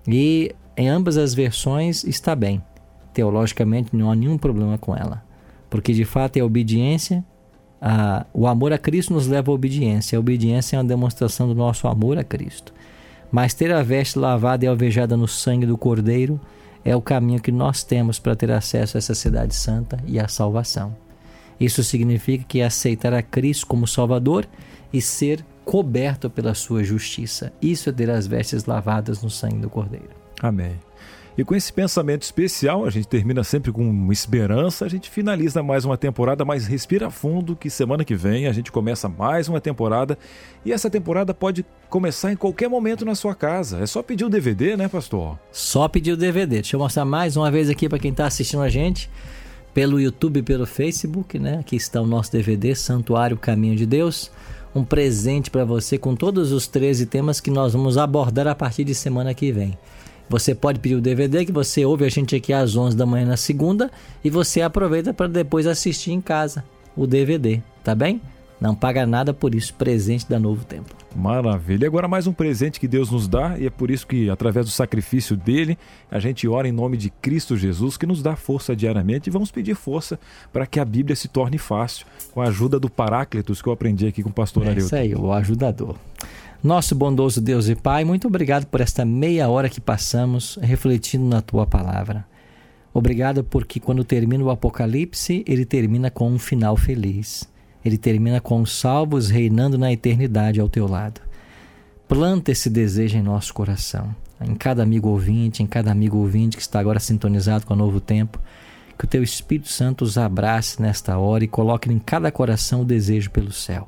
E 0.08 0.54
em 0.76 0.90
ambas 0.90 1.18
as 1.18 1.34
versões 1.34 2.04
está 2.04 2.36
bem. 2.36 2.62
Teologicamente 3.14 3.96
não 3.96 4.12
há 4.12 4.16
nenhum 4.16 4.38
problema 4.38 4.78
com 4.78 4.96
ela. 4.96 5.24
Porque 5.70 5.94
de 5.94 6.04
fato 6.04 6.38
é 6.38 6.44
obediência, 6.44 7.24
o 8.34 8.48
amor 8.48 8.72
a 8.74 8.78
Cristo 8.78 9.13
nos 9.13 9.28
leva 9.28 9.52
à 9.52 9.54
obediência. 9.54 10.17
A 10.17 10.20
obediência 10.20 10.76
é 10.76 10.80
uma 10.80 10.86
demonstração 10.86 11.48
do 11.48 11.56
nosso 11.56 11.88
amor 11.88 12.17
a 12.17 12.24
Cristo. 12.24 12.74
Mas 13.32 13.54
ter 13.54 13.72
a 13.74 13.82
veste 13.82 14.20
lavada 14.20 14.65
e 14.65 14.67
alvejada 14.67 15.15
no 15.15 15.28
sangue 15.28 15.65
do 15.65 15.78
Cordeiro 15.78 16.39
é 16.84 16.96
o 16.96 17.02
caminho 17.02 17.41
que 17.41 17.52
nós 17.52 17.84
temos 17.84 18.20
para 18.20 18.36
ter 18.36 18.52
acesso 18.52 18.98
a 18.98 19.00
essa 19.00 19.15
cidade 19.15 19.56
santa 19.56 19.98
e 20.06 20.20
à 20.20 20.28
salvação. 20.28 20.96
Isso 21.60 21.84
significa 21.84 22.44
que 22.48 22.62
aceitar 22.62 23.13
a 23.13 23.22
Cristo 23.22 23.67
como 23.67 23.88
Salvador 23.88 24.48
e 24.91 25.02
ser 25.02 25.46
coberto 25.63 26.30
pela 26.30 26.54
sua 26.54 26.84
justiça. 26.84 27.54
Isso 27.62 27.89
é 27.89 27.94
ter 27.94 28.10
as 28.10 28.28
vestes 28.28 28.65
lavadas 28.65 29.22
no 29.22 29.30
sangue 29.30 29.60
do 29.60 29.70
Cordeiro. 29.70 30.10
Amém. 30.41 30.80
E 31.38 31.46
com 31.46 31.56
esse 31.56 31.72
pensamento 31.72 32.24
especial, 32.24 32.86
a 32.86 32.89
gente 32.89 33.08
termina 33.08 33.44
sempre 33.44 33.72
com 33.72 34.12
esperança, 34.12 34.84
a 34.84 34.89
gente 34.89 35.10
finaliza 35.10 35.63
mais 35.63 35.86
uma 35.86 35.98
temporada, 35.98 36.44
mas 36.44 36.67
respira 36.67 37.10
fundo 37.10 37.56
que 37.56 37.70
semana 37.70 38.04
que 38.04 38.15
vem 38.15 38.48
a 38.48 38.52
gente 38.52 38.70
começa 38.70 39.08
mais 39.08 39.48
uma 39.48 39.62
temporada 39.62 40.17
e 40.65 40.74
essa 40.74 40.89
temporada 40.89 41.34
pode 41.34 41.65
começar 41.89 42.34
em 42.34 42.36
qualquer 42.36 42.70
momento 42.70 43.06
na 43.06 43.15
sua 43.15 43.34
casa. 43.34 43.80
É 43.80 43.86
só 43.86 44.04
pedir 44.04 44.26
o 44.26 44.30
DVD, 44.30 44.76
né, 44.76 44.89
pastor? 44.89 45.39
Só 45.54 45.88
pedir 45.88 46.12
o 46.12 46.17
DVD. 46.17 46.56
Deixa 46.56 46.76
eu 46.76 46.80
mostrar 46.80 47.06
mais 47.06 47.38
uma 47.38 47.50
vez 47.50 47.70
aqui 47.70 47.88
para 47.88 48.00
quem 48.00 48.12
está 48.12 48.26
assistindo 48.26 48.62
a 48.62 48.70
gente 48.70 49.10
pelo 49.74 50.02
YouTube 50.02 50.39
e 50.39 50.44
pelo 50.44 50.65
Facebook, 50.65 51.39
né? 51.39 51.60
Aqui 51.60 51.78
está 51.78 52.02
o 52.02 52.06
nosso 52.06 52.30
DVD 52.32 52.76
Santuário 52.76 53.38
Caminho 53.38 53.78
de 53.78 53.86
Deus. 53.86 54.30
Um 54.76 54.84
presente 54.84 55.50
para 55.50 55.63
você 55.63 55.98
com 55.98 56.13
todos 56.13 56.52
os 56.52 56.67
13 56.67 57.06
temas 57.06 57.39
que 57.39 57.50
nós 57.50 57.72
vamos 57.72 57.98
abordar 57.98 58.48
a 58.48 58.56
partir 58.56 58.84
de 58.84 58.94
semana 58.94 59.34
que 59.34 59.52
vem. 59.52 59.78
Você 60.32 60.56
pode 60.56 60.80
pedir 60.80 60.96
o 60.96 61.02
DVD 61.02 61.46
que 61.46 61.52
você 61.52 61.84
ouve 61.84 62.06
a 62.06 62.10
gente 62.10 62.38
aqui 62.38 62.54
às 62.54 62.78
11 62.78 62.96
da 62.96 63.06
manhã 63.06 63.26
na 63.26 63.36
segunda 63.36 63.91
e 64.24 64.30
você 64.30 64.62
aproveita 64.62 65.13
para 65.13 65.28
depois 65.28 65.67
assistir 65.67 66.13
em 66.13 66.22
casa 66.22 66.63
o 66.96 67.06
DVD, 67.06 67.62
tá 67.84 67.94
bem? 67.94 68.22
Não 68.58 68.74
paga 68.74 69.06
nada 69.06 69.34
por 69.34 69.54
isso, 69.54 69.74
presente 69.74 70.30
da 70.30 70.39
Novo 70.39 70.63
Tempo. 70.63 70.96
Maravilha. 71.13 71.84
E 71.84 71.88
agora 71.88 72.08
mais 72.08 72.28
um 72.28 72.32
presente 72.32 72.80
que 72.80 72.88
Deus 72.88 73.12
nos 73.12 73.28
dá, 73.28 73.58
e 73.60 73.65
é 73.65 73.70
por 73.70 73.91
isso 73.91 74.08
que, 74.08 74.30
através 74.30 74.65
do 74.65 74.72
sacrifício 74.72 75.36
dele, 75.36 75.78
a 76.10 76.20
gente 76.20 76.48
ora 76.48 76.65
em 76.65 76.72
nome 76.72 76.96
de 76.96 77.10
Cristo 77.10 77.58
Jesus, 77.58 77.98
que 77.98 78.06
nos 78.06 78.24
dá 78.24 78.38
força 78.38 78.74
diariamente, 78.74 79.30
e 79.30 79.32
vamos 79.32 79.52
pedir 79.52 79.76
força 79.76 80.17
para 80.54 80.65
que 80.65 80.80
a 80.80 80.86
Bíblia 80.86 81.15
se 81.15 81.28
torne 81.28 81.58
fácil, 81.58 82.06
com 82.32 82.41
a 82.41 82.46
ajuda 82.46 82.80
do 82.80 82.89
Paráclitos 82.89 83.62
que 83.62 83.67
eu 83.67 83.74
aprendi 83.74 84.08
aqui 84.08 84.24
com 84.24 84.30
o 84.30 84.34
pastor 84.34 84.65
é 84.65 84.76
Isso 84.78 84.96
aí, 84.96 85.13
o 85.13 85.34
ajudador. 85.34 85.98
Nosso 86.63 86.93
bondoso 86.93 87.41
Deus 87.41 87.67
e 87.69 87.76
Pai, 87.76 88.06
muito 88.06 88.28
obrigado 88.28 88.67
por 88.67 88.82
esta 88.82 89.04
meia 89.04 89.50
hora 89.50 89.67
que 89.67 89.82
passamos 89.82 90.60
refletindo 90.62 91.26
na 91.26 91.41
tua 91.41 91.65
palavra. 91.65 92.24
Obrigado 92.93 93.43
porque 93.43 93.80
quando 93.80 94.04
termina 94.04 94.43
o 94.43 94.52
Apocalipse, 94.52 95.43
ele 95.47 95.65
termina 95.65 96.12
com 96.12 96.30
um 96.30 96.38
final 96.38 96.78
feliz. 96.78 97.50
Ele 97.84 97.97
termina 97.97 98.39
com 98.39 98.62
os 98.62 98.78
salvos 98.78 99.28
reinando 99.28 99.76
na 99.76 99.91
eternidade 99.91 100.60
ao 100.60 100.69
teu 100.69 100.88
lado. 100.88 101.19
Planta 102.08 102.52
esse 102.52 102.69
desejo 102.69 103.17
em 103.17 103.24
nosso 103.24 103.56
coração, 103.56 104.15
em 104.39 104.54
cada 104.54 104.84
amigo 104.84 105.10
ouvinte, 105.10 105.63
em 105.63 105.65
cada 105.65 105.91
amigo 105.91 106.17
ouvinte 106.17 106.58
que 106.58 106.62
está 106.62 106.80
agora 106.80 107.00
sintonizado 107.00 107.65
com 107.65 107.74
o 107.74 107.78
novo 107.78 108.00
tempo. 108.00 108.39
Que 109.00 109.06
o 109.06 109.08
teu 109.08 109.24
Espírito 109.24 109.69
Santo 109.69 110.04
os 110.04 110.15
abrace 110.15 110.80
nesta 110.80 111.17
hora 111.17 111.43
e 111.43 111.47
coloque 111.47 111.91
em 111.91 111.97
cada 111.97 112.32
coração 112.32 112.82
o 112.82 112.86
desejo 112.86 113.32
pelo 113.32 113.52
céu. 113.52 113.88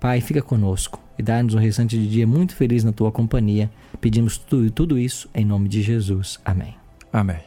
Pai, 0.00 0.22
fica 0.22 0.40
conosco 0.40 1.06
e 1.18 1.22
dá-nos 1.22 1.54
um 1.54 1.58
restante 1.58 1.98
de 1.98 2.08
dia 2.08 2.26
muito 2.26 2.54
feliz 2.54 2.84
na 2.84 2.92
tua 2.92 3.10
companhia. 3.10 3.70
Pedimos 4.00 4.38
tudo, 4.38 4.70
tudo 4.70 4.98
isso 4.98 5.28
em 5.34 5.44
nome 5.44 5.68
de 5.68 5.82
Jesus. 5.82 6.38
Amém. 6.44 6.74
Amém. 7.12 7.40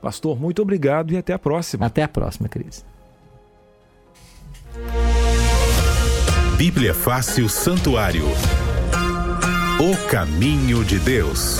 Pastor, 0.00 0.38
muito 0.38 0.62
obrigado 0.62 1.12
e 1.12 1.16
até 1.16 1.32
a 1.32 1.38
próxima. 1.38 1.86
Até 1.86 2.02
a 2.02 2.08
próxima, 2.08 2.48
Cris. 2.48 2.84
Bíblia 6.56 6.94
Fácil 6.94 7.48
Santuário. 7.48 8.26
O 9.80 10.08
caminho 10.08 10.84
de 10.84 10.98
Deus. 11.00 11.58